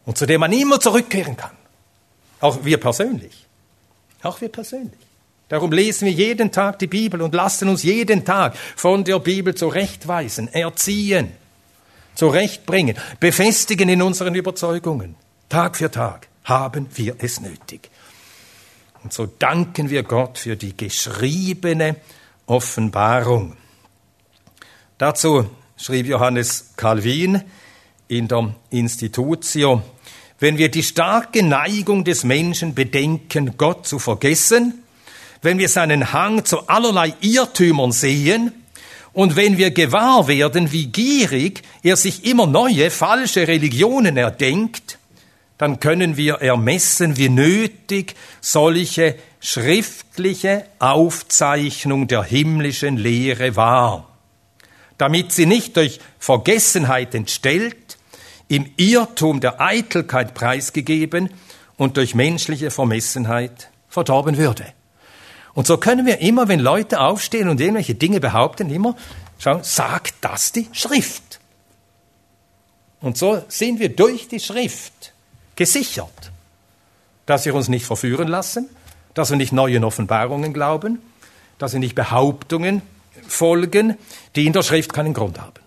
und 0.06 0.16
zu 0.16 0.28
dem 0.28 0.42
man 0.42 0.54
immer 0.54 0.80
zurückkehren 0.80 1.36
kann. 1.36 1.58
Auch 2.40 2.64
wir 2.64 2.80
persönlich. 2.80 3.48
Auch 4.22 4.42
wir 4.42 4.50
persönlich. 4.50 5.00
Darum 5.52 5.74
lesen 5.74 6.06
wir 6.06 6.14
jeden 6.14 6.54
Tag 6.54 6.80
die 6.80 6.88
Bibel 6.88 7.22
und 7.22 7.36
lassen 7.36 7.68
uns 7.68 7.84
jeden 7.84 8.24
Tag 8.24 8.56
von 8.78 9.04
der 9.04 9.20
Bibel 9.20 9.54
zurechtweisen, 9.54 10.48
erziehen, 10.48 11.34
zurechtbringen, 12.16 12.96
befestigen 13.20 13.90
in 13.90 14.02
unseren 14.02 14.34
Überzeugungen. 14.34 15.18
Tag 15.50 15.76
für 15.76 15.92
Tag 15.92 16.30
haben 16.46 16.88
wir 16.96 17.18
es 17.20 17.42
nötig. 17.42 17.90
Und 19.04 19.12
so 19.12 19.26
danken 19.26 19.90
wir 19.90 20.04
Gott 20.04 20.38
für 20.38 20.56
die 20.56 20.78
geschriebene 20.78 21.98
Offenbarung. 22.46 23.58
Dazu 24.98 25.50
schrieb 25.76 26.08
Johannes 26.08 26.72
Calvin, 26.78 27.44
in 28.08 28.30
der 28.30 28.56
Institutio. 28.70 29.82
Wenn 30.40 30.58
wir 30.58 30.72
die 30.72 30.84
starke 30.84 31.44
Neigung 31.44 32.06
des 32.06 32.24
Menschen 32.24 32.74
bedenken, 32.74 33.58
Gott 33.58 33.86
zu 33.86 34.00
vergessen, 34.00 34.81
wenn 35.42 35.58
wir 35.58 35.70
seinen 35.70 36.14
Hang 36.14 36.46
zu 36.46 36.68
allerlei 36.68 37.14
Irrtümern 37.22 37.92
sehen 37.92 38.54
und 39.14 39.36
wenn 39.36 39.58
wir 39.58 39.72
gewahr 39.72 40.28
werden, 40.28 40.72
wie 40.72 40.88
gierig 40.88 41.64
er 41.84 41.96
sich 41.96 42.26
immer 42.26 42.48
neue 42.48 42.92
falsche 42.92 43.48
Religionen 43.48 44.18
erdenkt, 44.18 44.98
dann 45.58 45.80
können 45.80 46.18
wir 46.18 46.36
ermessen, 46.36 47.18
wie 47.18 47.30
nötig 47.30 48.16
solche 48.40 49.16
schriftliche 49.40 50.66
Aufzeichnung 50.80 52.08
der 52.08 52.24
himmlischen 52.24 52.98
Lehre 52.98 53.56
war, 53.56 54.08
damit 54.98 55.32
sie 55.32 55.46
nicht 55.46 55.78
durch 55.78 56.00
Vergessenheit 56.20 57.14
entstellt, 57.14 57.98
im 58.48 58.70
Irrtum 58.78 59.40
der 59.40 59.62
Eitelkeit 59.62 60.34
preisgegeben 60.34 61.30
und 61.78 61.98
durch 61.98 62.16
menschliche 62.16 62.70
Vermessenheit 62.70 63.70
verdorben 63.88 64.38
würde. 64.38 64.66
Und 65.54 65.68
so 65.68 65.78
können 65.78 66.06
wir 66.06 66.20
immer, 66.20 66.48
wenn 66.48 66.60
Leute 66.60 67.02
aufstehen 67.02 67.50
und 67.50 67.60
irgendwelche 67.60 67.96
Dinge 67.96 68.20
behaupten, 68.20 68.70
immer 68.70 68.96
schauen, 69.40 69.64
sagt 69.64 70.16
das 70.22 70.52
die 70.52 70.70
Schrift? 70.72 71.40
Und 73.02 73.18
so 73.18 73.44
sind 73.48 73.80
wir 73.80 73.90
durch 73.90 74.28
die 74.28 74.40
Schrift 74.40 75.14
gesichert, 75.56 76.32
dass 77.26 77.46
wir 77.46 77.56
uns 77.56 77.68
nicht 77.68 77.86
verführen 77.86 78.28
lassen, 78.28 78.70
dass 79.14 79.30
wir 79.30 79.38
nicht 79.38 79.52
neuen 79.52 79.84
Offenbarungen 79.84 80.54
glauben, 80.54 81.00
dass 81.58 81.74
wir 81.74 81.80
nicht 81.80 81.96
Behauptungen 81.96 82.82
folgen, 83.28 83.98
die 84.36 84.46
in 84.46 84.54
der 84.54 84.64
Schrift 84.64 84.94
keinen 84.94 85.14
Grund 85.14 85.40
haben. 85.40 85.62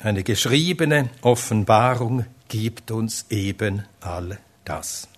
Eine 0.00 0.22
geschriebene 0.22 1.10
Offenbarung 1.22 2.24
gibt 2.48 2.90
uns 2.90 3.26
eben 3.30 3.84
all 4.00 4.38
das. 4.64 5.08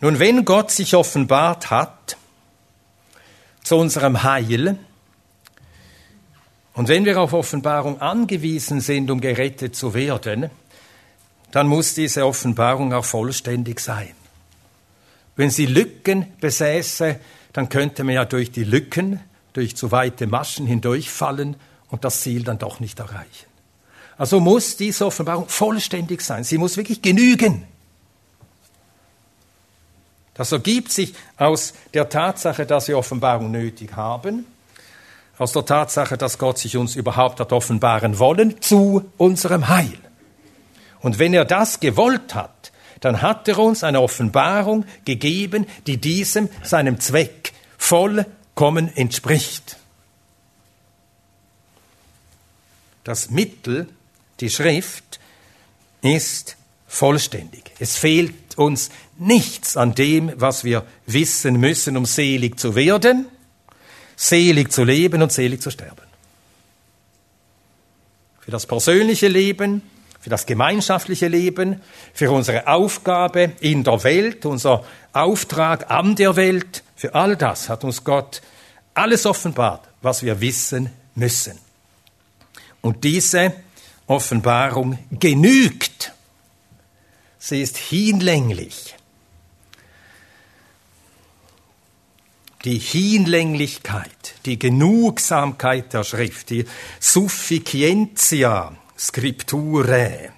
Nun, 0.00 0.18
wenn 0.18 0.44
Gott 0.44 0.70
sich 0.70 0.94
offenbart 0.94 1.70
hat 1.70 2.16
zu 3.62 3.76
unserem 3.76 4.22
Heil, 4.22 4.78
und 6.74 6.88
wenn 6.88 7.04
wir 7.04 7.20
auf 7.20 7.32
Offenbarung 7.32 8.00
angewiesen 8.00 8.80
sind, 8.80 9.10
um 9.10 9.20
gerettet 9.20 9.76
zu 9.76 9.94
werden, 9.94 10.50
dann 11.52 11.68
muss 11.68 11.94
diese 11.94 12.26
Offenbarung 12.26 12.92
auch 12.92 13.04
vollständig 13.04 13.78
sein. 13.78 14.10
Wenn 15.36 15.50
sie 15.50 15.66
Lücken 15.66 16.26
besäße, 16.40 17.20
dann 17.52 17.68
könnte 17.68 18.02
man 18.02 18.14
ja 18.16 18.24
durch 18.24 18.50
die 18.50 18.64
Lücken 18.64 19.20
durch 19.52 19.76
zu 19.76 19.92
weite 19.92 20.26
Maschen 20.26 20.66
hindurchfallen 20.66 21.56
und 21.88 22.04
das 22.04 22.22
Ziel 22.22 22.42
dann 22.42 22.58
doch 22.58 22.80
nicht 22.80 22.98
erreichen. 22.98 23.46
Also 24.16 24.40
muss 24.40 24.76
diese 24.76 25.06
Offenbarung 25.06 25.48
vollständig 25.48 26.22
sein. 26.22 26.42
Sie 26.42 26.58
muss 26.58 26.76
wirklich 26.76 27.02
genügen. 27.02 27.64
Das 30.34 30.50
ergibt 30.50 30.92
sich 30.92 31.14
aus 31.36 31.74
der 31.94 32.08
Tatsache, 32.08 32.66
dass 32.66 32.88
wir 32.88 32.98
Offenbarung 32.98 33.52
nötig 33.52 33.94
haben, 33.94 34.44
aus 35.38 35.52
der 35.52 35.64
Tatsache, 35.64 36.16
dass 36.16 36.38
Gott 36.38 36.58
sich 36.58 36.76
uns 36.76 36.96
überhaupt 36.96 37.40
hat 37.40 37.52
offenbaren 37.52 38.18
wollen, 38.18 38.60
zu 38.60 39.10
unserem 39.16 39.68
Heil. 39.68 39.98
Und 41.00 41.18
wenn 41.18 41.34
er 41.34 41.44
das 41.44 41.80
gewollt 41.80 42.34
hat, 42.34 42.72
dann 43.00 43.22
hat 43.22 43.46
er 43.48 43.58
uns 43.58 43.84
eine 43.84 44.00
Offenbarung 44.00 44.86
gegeben, 45.04 45.66
die 45.86 45.98
diesem, 45.98 46.48
seinem 46.62 47.00
Zweck, 47.00 47.52
voll 47.76 48.26
Kommen 48.54 48.94
entspricht. 48.96 49.76
Das 53.02 53.30
Mittel, 53.30 53.88
die 54.40 54.48
Schrift, 54.48 55.20
ist 56.00 56.56
vollständig. 56.86 57.72
Es 57.78 57.96
fehlt 57.96 58.43
uns 58.56 58.90
nichts 59.18 59.76
an 59.76 59.94
dem, 59.94 60.32
was 60.36 60.64
wir 60.64 60.84
wissen 61.06 61.58
müssen, 61.58 61.96
um 61.96 62.06
selig 62.06 62.58
zu 62.58 62.74
werden, 62.74 63.26
selig 64.16 64.72
zu 64.72 64.84
leben 64.84 65.22
und 65.22 65.32
selig 65.32 65.62
zu 65.62 65.70
sterben. 65.70 66.02
Für 68.40 68.50
das 68.50 68.66
persönliche 68.66 69.28
Leben, 69.28 69.82
für 70.20 70.30
das 70.30 70.46
gemeinschaftliche 70.46 71.28
Leben, 71.28 71.80
für 72.12 72.30
unsere 72.30 72.66
Aufgabe 72.66 73.52
in 73.60 73.84
der 73.84 74.02
Welt, 74.04 74.46
unser 74.46 74.84
Auftrag 75.12 75.90
an 75.90 76.16
der 76.16 76.36
Welt, 76.36 76.82
für 76.96 77.14
all 77.14 77.36
das 77.36 77.68
hat 77.68 77.84
uns 77.84 78.04
Gott 78.04 78.40
alles 78.94 79.26
offenbart, 79.26 79.86
was 80.00 80.22
wir 80.22 80.40
wissen 80.40 80.90
müssen. 81.14 81.58
Und 82.80 83.04
diese 83.04 83.52
Offenbarung 84.06 84.98
genügt. 85.10 86.12
Sie 87.46 87.60
ist 87.60 87.76
hinlänglich. 87.76 88.94
Die 92.64 92.78
Hinlänglichkeit, 92.78 94.36
die 94.46 94.58
Genugsamkeit 94.58 95.92
der 95.92 96.04
Schrift, 96.04 96.48
die 96.48 96.64
Sufficientia 97.00 98.74
Scripturae, 98.98 100.30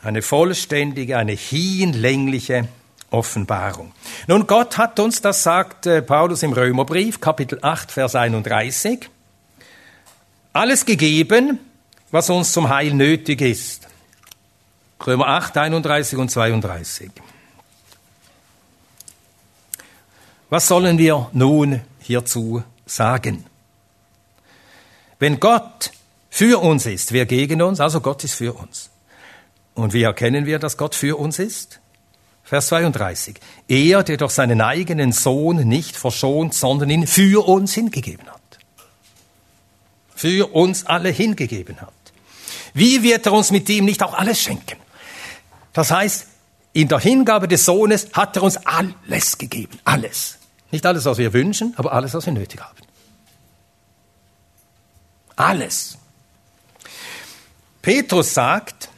eine 0.00 0.22
vollständige, 0.22 1.18
eine 1.18 1.32
hinlängliche 1.32 2.68
Offenbarung. 3.10 3.90
Nun, 4.28 4.46
Gott 4.46 4.78
hat 4.78 5.00
uns, 5.00 5.20
das 5.20 5.42
sagt 5.42 5.86
äh, 5.86 6.02
Paulus 6.02 6.44
im 6.44 6.52
Römerbrief, 6.52 7.20
Kapitel 7.20 7.58
8, 7.60 7.90
Vers 7.90 8.14
31, 8.14 9.10
alles 10.52 10.86
gegeben, 10.86 11.58
was 12.12 12.30
uns 12.30 12.52
zum 12.52 12.68
Heil 12.68 12.94
nötig 12.94 13.40
ist. 13.40 13.83
Römer 15.06 15.26
8, 15.26 15.56
31 15.56 16.18
und 16.18 16.30
32. 16.30 17.10
Was 20.48 20.66
sollen 20.66 20.96
wir 20.98 21.28
nun 21.32 21.82
hierzu 22.00 22.62
sagen? 22.86 23.44
Wenn 25.18 25.40
Gott 25.40 25.90
für 26.30 26.60
uns 26.62 26.86
ist, 26.86 27.12
wer 27.12 27.26
gegen 27.26 27.60
uns? 27.60 27.80
Also 27.80 28.00
Gott 28.00 28.24
ist 28.24 28.34
für 28.34 28.54
uns. 28.54 28.90
Und 29.74 29.92
wie 29.92 30.02
erkennen 30.02 30.46
wir, 30.46 30.58
dass 30.58 30.76
Gott 30.76 30.94
für 30.94 31.18
uns 31.18 31.38
ist? 31.38 31.80
Vers 32.42 32.68
32. 32.68 33.40
Er, 33.68 34.02
der 34.02 34.16
durch 34.16 34.32
seinen 34.32 34.60
eigenen 34.60 35.12
Sohn 35.12 35.68
nicht 35.68 35.96
verschont, 35.96 36.54
sondern 36.54 36.90
ihn 36.90 37.06
für 37.06 37.46
uns 37.46 37.74
hingegeben 37.74 38.28
hat. 38.28 38.40
Für 40.14 40.54
uns 40.54 40.86
alle 40.86 41.10
hingegeben 41.10 41.80
hat. 41.80 41.92
Wie 42.74 43.02
wird 43.02 43.26
er 43.26 43.32
uns 43.32 43.50
mit 43.50 43.68
ihm 43.68 43.84
nicht 43.84 44.02
auch 44.02 44.14
alles 44.14 44.40
schenken? 44.40 44.83
Das 45.74 45.90
heißt, 45.90 46.26
in 46.72 46.88
der 46.88 46.98
Hingabe 46.98 47.46
des 47.46 47.66
Sohnes 47.66 48.08
hat 48.14 48.36
er 48.36 48.44
uns 48.44 48.56
alles 48.56 49.36
gegeben. 49.36 49.78
Alles. 49.84 50.38
Nicht 50.70 50.86
alles, 50.86 51.04
was 51.04 51.18
wir 51.18 51.32
wünschen, 51.34 51.74
aber 51.76 51.92
alles, 51.92 52.14
was 52.14 52.24
wir 52.24 52.32
nötig 52.32 52.60
haben. 52.60 52.78
Alles. 55.36 55.98
Petrus 57.82 58.32
sagt, 58.32 58.88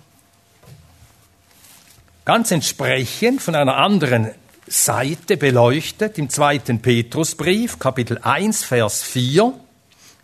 ganz 2.25 2.51
entsprechend 2.51 3.43
von 3.43 3.55
einer 3.55 3.77
anderen 3.77 4.31
Seite 4.67 5.37
beleuchtet 5.37 6.19
im 6.19 6.29
zweiten 6.29 6.81
Petrusbrief, 6.81 7.79
Kapitel 7.79 8.19
1, 8.23 8.65
Vers 8.65 9.03
4. 9.03 9.53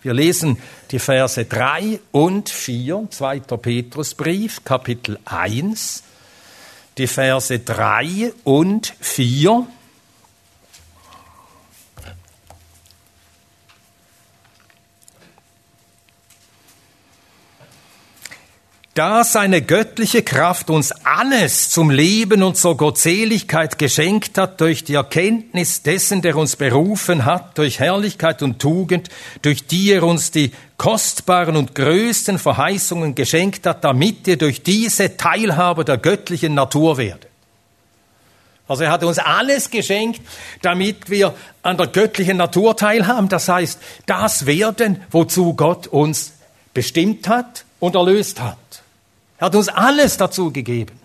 Wir 0.02 0.14
lesen 0.14 0.58
die 0.90 0.98
Verse 0.98 1.44
3 1.44 2.00
und 2.12 2.48
4, 2.48 3.08
zweiter 3.10 3.56
Petrusbrief, 3.56 4.64
Kapitel 4.64 5.18
1, 5.24 6.02
die 6.98 7.06
Verse 7.06 7.58
3 7.58 8.32
und 8.44 8.94
4. 9.00 9.66
da 18.94 19.24
seine 19.24 19.62
göttliche 19.62 20.22
Kraft 20.22 20.68
uns 20.68 20.92
alles 21.04 21.70
zum 21.70 21.88
Leben 21.88 22.42
und 22.42 22.58
zur 22.58 22.76
Gottseligkeit 22.76 23.78
geschenkt 23.78 24.36
hat 24.36 24.60
durch 24.60 24.84
die 24.84 24.94
Erkenntnis 24.94 25.82
dessen, 25.82 26.20
der 26.20 26.36
uns 26.36 26.56
berufen 26.56 27.24
hat, 27.24 27.56
durch 27.56 27.80
Herrlichkeit 27.80 28.42
und 28.42 28.58
Tugend, 28.58 29.08
durch 29.40 29.66
die 29.66 29.92
er 29.92 30.02
uns 30.02 30.30
die 30.30 30.52
kostbaren 30.76 31.56
und 31.56 31.74
größten 31.74 32.38
Verheißungen 32.38 33.14
geschenkt 33.14 33.66
hat, 33.66 33.82
damit 33.82 34.28
ihr 34.28 34.36
durch 34.36 34.62
diese 34.62 35.16
Teilhaber 35.16 35.84
der 35.84 35.96
göttlichen 35.96 36.52
Natur 36.52 36.98
werdet. 36.98 37.28
Also 38.68 38.84
er 38.84 38.90
hat 38.90 39.04
uns 39.04 39.18
alles 39.18 39.70
geschenkt, 39.70 40.20
damit 40.60 41.08
wir 41.08 41.34
an 41.62 41.78
der 41.78 41.86
göttlichen 41.86 42.36
Natur 42.36 42.76
teilhaben. 42.76 43.28
Das 43.28 43.48
heißt, 43.48 43.80
das 44.06 44.46
werden, 44.46 45.00
wozu 45.10 45.54
Gott 45.54 45.86
uns 45.86 46.32
bestimmt 46.74 47.28
hat 47.28 47.64
und 47.80 47.94
erlöst 47.94 48.40
hat. 48.40 48.56
Er 49.42 49.46
hat 49.46 49.56
uns 49.56 49.68
alles 49.68 50.16
dazu 50.16 50.52
gegeben. 50.52 50.96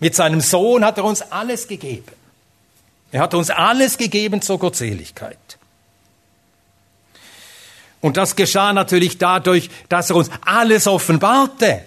Mit 0.00 0.14
seinem 0.14 0.40
Sohn 0.40 0.82
hat 0.82 0.96
er 0.96 1.04
uns 1.04 1.20
alles 1.20 1.68
gegeben. 1.68 2.14
Er 3.12 3.20
hat 3.20 3.34
uns 3.34 3.50
alles 3.50 3.98
gegeben 3.98 4.40
zur 4.40 4.58
Gottseligkeit. 4.58 5.58
Und 8.00 8.16
das 8.16 8.36
geschah 8.36 8.72
natürlich 8.72 9.18
dadurch, 9.18 9.68
dass 9.90 10.08
er 10.08 10.16
uns 10.16 10.30
alles 10.46 10.86
offenbarte. 10.86 11.82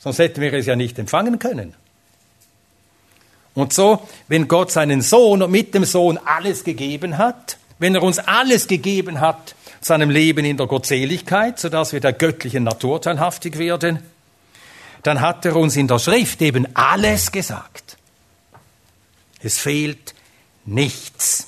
Sonst 0.00 0.18
hätten 0.18 0.40
wir 0.40 0.52
es 0.52 0.66
ja 0.66 0.74
nicht 0.74 0.98
empfangen 0.98 1.38
können. 1.38 1.74
Und 3.54 3.72
so, 3.72 4.08
wenn 4.26 4.48
Gott 4.48 4.72
seinen 4.72 5.02
Sohn 5.02 5.40
und 5.40 5.52
mit 5.52 5.72
dem 5.72 5.84
Sohn 5.84 6.18
alles 6.18 6.64
gegeben 6.64 7.16
hat, 7.16 7.58
wenn 7.78 7.94
er 7.94 8.02
uns 8.02 8.18
alles 8.18 8.66
gegeben 8.66 9.20
hat, 9.20 9.54
seinem 9.80 10.10
Leben 10.10 10.44
in 10.44 10.56
der 10.56 10.66
Gottseligkeit, 10.66 11.60
sodass 11.60 11.92
wir 11.92 12.00
der 12.00 12.12
göttlichen 12.12 12.64
Natur 12.64 13.00
teilhaftig 13.00 13.56
werden, 13.56 14.00
dann 15.02 15.20
hat 15.20 15.44
er 15.44 15.56
uns 15.56 15.76
in 15.76 15.88
der 15.88 15.98
Schrift 15.98 16.42
eben 16.42 16.74
alles 16.74 17.32
gesagt. 17.32 17.96
Es 19.40 19.58
fehlt 19.58 20.14
nichts. 20.64 21.46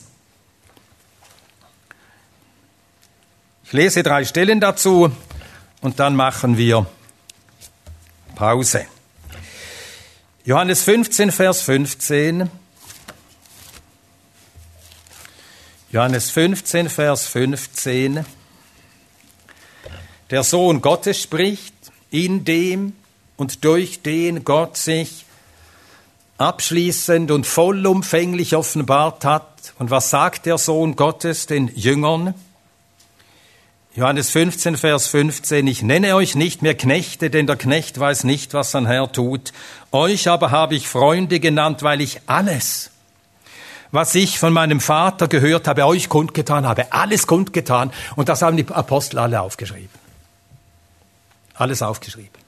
Ich 3.65 3.73
lese 3.73 4.03
drei 4.03 4.25
Stellen 4.25 4.61
dazu 4.61 5.13
und 5.81 6.01
dann 6.01 6.17
machen 6.17 6.57
wir 6.57 6.87
Pause. 8.35 8.87
Johannes 10.45 10.83
15, 10.83 11.31
Vers 11.31 11.63
15. 11.63 12.51
Johannes 15.93 16.31
15, 16.31 16.89
Vers 16.89 17.27
15. 17.27 18.25
Der 20.31 20.43
Sohn 20.45 20.81
Gottes 20.81 21.21
spricht, 21.21 21.75
in 22.11 22.45
dem 22.45 22.95
und 23.41 23.65
durch 23.65 24.03
den 24.03 24.45
Gott 24.45 24.77
sich 24.77 25.25
abschließend 26.37 27.31
und 27.31 27.47
vollumfänglich 27.47 28.55
offenbart 28.55 29.25
hat. 29.25 29.73
Und 29.79 29.91
was 29.91 30.11
sagt 30.11 30.45
der 30.45 30.59
Sohn 30.59 30.95
Gottes 30.95 31.47
den 31.47 31.69
Jüngern? 31.75 32.35
Johannes 33.97 34.29
15, 34.29 34.77
Vers 34.77 35.07
15, 35.07 35.67
ich 35.67 35.83
nenne 35.83 36.17
euch 36.17 36.35
nicht 36.35 36.61
mehr 36.61 36.77
Knechte, 36.77 37.31
denn 37.31 37.47
der 37.47 37.57
Knecht 37.57 37.99
weiß 37.99 38.25
nicht, 38.25 38.53
was 38.53 38.73
sein 38.73 38.85
Herr 38.85 39.11
tut. 39.11 39.55
Euch 39.91 40.29
aber 40.29 40.51
habe 40.51 40.75
ich 40.75 40.87
Freunde 40.87 41.41
genannt, 41.41 41.83
weil 41.83 42.03
ich 42.03 42.21
alles, 42.27 42.91
was 43.91 44.15
ich 44.15 44.39
von 44.39 44.53
meinem 44.53 44.81
Vater 44.81 45.29
gehört 45.29 45.67
habe, 45.67 45.87
euch 45.87 46.11
kundgetan 46.11 46.67
habe. 46.67 46.93
Alles 46.93 47.27
kundgetan. 47.27 47.91
Und 48.17 48.29
das 48.29 48.43
haben 48.43 48.59
die 48.59 48.69
Apostel 48.69 49.19
alle 49.19 49.41
aufgeschrieben. 49.41 49.89
Alles 51.55 51.81
aufgeschrieben. 51.81 52.40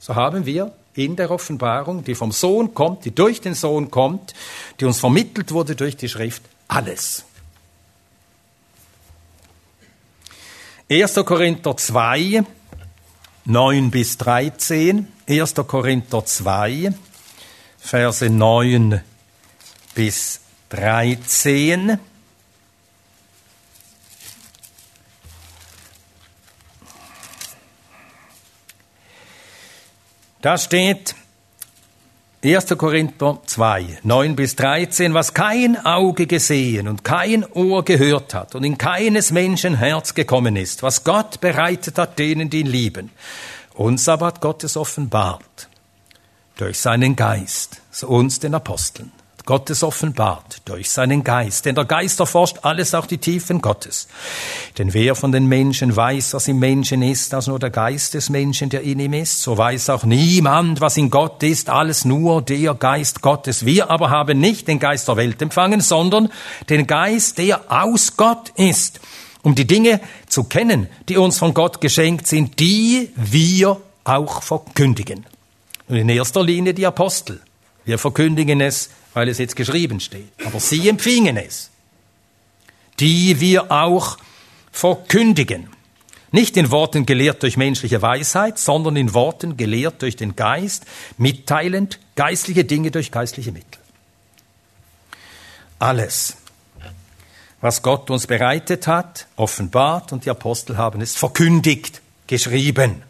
So 0.00 0.14
haben 0.14 0.46
wir 0.46 0.72
in 0.94 1.14
der 1.14 1.30
Offenbarung, 1.30 2.02
die 2.02 2.14
vom 2.14 2.32
Sohn 2.32 2.72
kommt, 2.72 3.04
die 3.04 3.14
durch 3.14 3.42
den 3.42 3.54
Sohn 3.54 3.90
kommt, 3.90 4.34
die 4.80 4.86
uns 4.86 4.98
vermittelt 4.98 5.52
wurde 5.52 5.76
durch 5.76 5.96
die 5.96 6.08
Schrift, 6.08 6.42
alles. 6.68 7.24
1. 10.90 11.14
Korinther 11.24 11.76
2, 11.76 12.42
9 13.44 13.90
bis 13.90 14.16
13. 14.16 15.06
1. 15.28 15.54
Korinther 15.66 16.24
2, 16.24 16.92
Verse 17.78 18.28
9 18.28 19.02
bis 19.94 20.40
13. 20.70 21.98
Da 30.42 30.56
steht 30.56 31.14
1. 32.42 32.78
Korinther 32.78 33.40
2, 33.44 33.98
9 34.02 34.36
bis 34.36 34.56
13, 34.56 35.12
was 35.12 35.34
kein 35.34 35.76
Auge 35.84 36.26
gesehen 36.26 36.88
und 36.88 37.04
kein 37.04 37.44
Ohr 37.44 37.84
gehört 37.84 38.32
hat 38.32 38.54
und 38.54 38.64
in 38.64 38.78
keines 38.78 39.32
Menschen 39.32 39.76
Herz 39.76 40.14
gekommen 40.14 40.56
ist, 40.56 40.82
was 40.82 41.04
Gott 41.04 41.42
bereitet 41.42 41.98
hat 41.98 42.18
denen, 42.18 42.48
die 42.48 42.60
ihn 42.60 42.66
lieben. 42.66 43.10
Uns 43.74 44.08
aber 44.08 44.28
hat 44.28 44.40
Gott 44.40 44.64
es 44.64 44.78
offenbart 44.78 45.68
durch 46.56 46.78
seinen 46.78 47.16
Geist, 47.16 47.82
uns 48.06 48.40
den 48.40 48.54
Aposteln. 48.54 49.12
Gottes 49.50 49.82
offenbart 49.82 50.62
durch 50.66 50.88
seinen 50.92 51.24
Geist. 51.24 51.66
Denn 51.66 51.74
der 51.74 51.84
Geist 51.84 52.20
erforscht 52.20 52.58
alles, 52.62 52.94
auch 52.94 53.06
die 53.06 53.18
Tiefen 53.18 53.60
Gottes. 53.60 54.06
Denn 54.78 54.94
wer 54.94 55.16
von 55.16 55.32
den 55.32 55.46
Menschen 55.46 55.96
weiß, 55.96 56.34
was 56.34 56.46
im 56.46 56.60
Menschen 56.60 57.02
ist, 57.02 57.34
als 57.34 57.48
nur 57.48 57.58
der 57.58 57.70
Geist 57.70 58.14
des 58.14 58.30
Menschen, 58.30 58.68
der 58.68 58.82
in 58.82 59.00
ihm 59.00 59.12
ist, 59.12 59.42
so 59.42 59.58
weiß 59.58 59.90
auch 59.90 60.04
niemand, 60.04 60.80
was 60.80 60.96
in 60.96 61.10
Gott 61.10 61.42
ist, 61.42 61.68
alles 61.68 62.04
nur 62.04 62.42
der 62.42 62.74
Geist 62.74 63.22
Gottes. 63.22 63.66
Wir 63.66 63.90
aber 63.90 64.10
haben 64.10 64.38
nicht 64.38 64.68
den 64.68 64.78
Geist 64.78 65.08
der 65.08 65.16
Welt 65.16 65.42
empfangen, 65.42 65.80
sondern 65.80 66.28
den 66.68 66.86
Geist, 66.86 67.38
der 67.38 67.72
aus 67.72 68.16
Gott 68.16 68.50
ist, 68.54 69.00
um 69.42 69.56
die 69.56 69.66
Dinge 69.66 70.00
zu 70.28 70.44
kennen, 70.44 70.86
die 71.08 71.16
uns 71.16 71.38
von 71.38 71.54
Gott 71.54 71.80
geschenkt 71.80 72.28
sind, 72.28 72.60
die 72.60 73.10
wir 73.16 73.80
auch 74.04 74.44
verkündigen. 74.44 75.26
Und 75.88 75.96
in 75.96 76.08
erster 76.08 76.44
Linie 76.44 76.72
die 76.72 76.86
Apostel. 76.86 77.40
Wir 77.84 77.98
verkündigen 77.98 78.60
es 78.60 78.90
weil 79.14 79.28
es 79.28 79.38
jetzt 79.38 79.56
geschrieben 79.56 80.00
steht. 80.00 80.30
Aber 80.44 80.60
sie 80.60 80.88
empfingen 80.88 81.36
es, 81.36 81.70
die 82.98 83.40
wir 83.40 83.70
auch 83.70 84.18
verkündigen. 84.72 85.68
Nicht 86.32 86.56
in 86.56 86.70
Worten 86.70 87.06
gelehrt 87.06 87.42
durch 87.42 87.56
menschliche 87.56 88.02
Weisheit, 88.02 88.58
sondern 88.58 88.94
in 88.96 89.14
Worten 89.14 89.56
gelehrt 89.56 90.02
durch 90.02 90.14
den 90.14 90.36
Geist, 90.36 90.84
mitteilend 91.18 91.98
geistliche 92.14 92.64
Dinge 92.64 92.92
durch 92.92 93.10
geistliche 93.10 93.50
Mittel. 93.50 93.80
Alles, 95.80 96.36
was 97.60 97.82
Gott 97.82 98.10
uns 98.10 98.26
bereitet 98.26 98.86
hat, 98.86 99.26
offenbart 99.36 100.12
und 100.12 100.24
die 100.24 100.30
Apostel 100.30 100.76
haben 100.76 101.00
es 101.00 101.16
verkündigt, 101.16 102.00
geschrieben. 102.26 103.02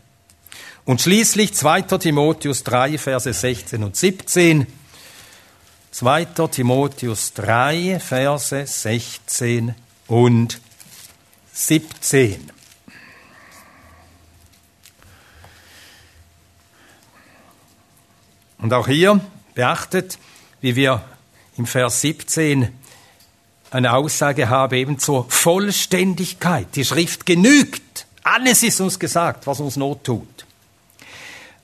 Und 0.86 1.03
schließlich 1.03 1.53
2. 1.55 1.82
Timotheus 1.82 2.64
3, 2.64 2.96
Verse 2.96 3.32
16 3.32 3.84
und 3.84 3.96
17. 3.96 4.66
2. 5.93 6.24
Timotheus 6.51 7.34
3, 7.34 7.99
Verse 8.01 8.66
16 8.66 9.74
und 10.07 10.61
17. 11.53 12.51
Und 18.59 18.72
auch 18.72 18.86
hier 18.86 19.20
beachtet, 19.55 20.18
wie 20.61 20.76
wir 20.76 21.03
im 21.57 21.66
Vers 21.66 22.03
17 22.03 22.68
eine 23.70 23.95
Aussage 23.95 24.49
haben, 24.49 24.74
eben 24.74 24.99
zur 24.99 25.30
Vollständigkeit. 25.30 26.68
Die 26.76 26.84
Schrift 26.84 27.26
genügt. 27.26 28.07
Alles 28.22 28.62
ist 28.62 28.80
uns 28.80 28.99
gesagt, 28.99 29.47
was 29.47 29.61
uns 29.61 29.76
Not 29.76 30.05
tut. 30.05 30.47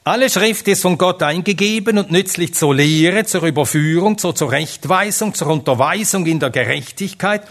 Alle 0.07 0.31
Schrift 0.31 0.69
ist 0.69 0.83
von 0.83 0.99
Gott 0.99 1.21
eingegeben 1.25 1.99
und 1.99 2.13
nützlich 2.13 2.55
zur 2.55 2.77
Lehre, 2.77 3.25
zur 3.25 3.43
Überführung, 3.43 4.19
zur 4.19 4.37
Zurechtweisung, 4.37 5.35
zur 5.35 5.49
Unterweisung 5.49 6.27
in 6.27 6.39
der 6.39 6.51
Gerechtigkeit, 6.51 7.43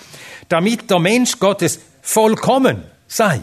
damit 0.48 0.90
der 0.90 1.00
Mensch 1.00 1.38
Gottes 1.40 1.82
vollkommen 2.02 2.84
sei, 3.10 3.42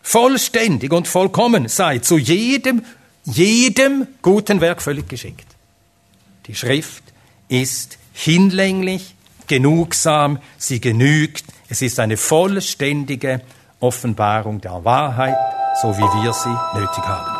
vollständig 0.00 0.90
und 0.90 1.06
vollkommen 1.06 1.68
sei, 1.68 1.98
zu 1.98 2.16
jedem, 2.16 2.82
jedem 3.24 4.06
guten 4.22 4.62
Werk 4.62 4.80
völlig 4.80 5.06
geschickt. 5.06 5.46
Die 6.46 6.54
Schrift 6.54 7.04
ist 7.48 7.98
hinlänglich, 8.14 9.16
genugsam, 9.48 10.38
sie 10.56 10.80
genügt, 10.80 11.44
es 11.68 11.82
ist 11.82 12.00
eine 12.00 12.16
vollständige 12.16 13.42
Offenbarung 13.80 14.62
der 14.62 14.82
Wahrheit, 14.82 15.36
so 15.82 15.94
wie 15.94 16.24
wir 16.24 16.32
sie 16.32 16.78
nötig 16.78 17.04
haben. 17.04 17.39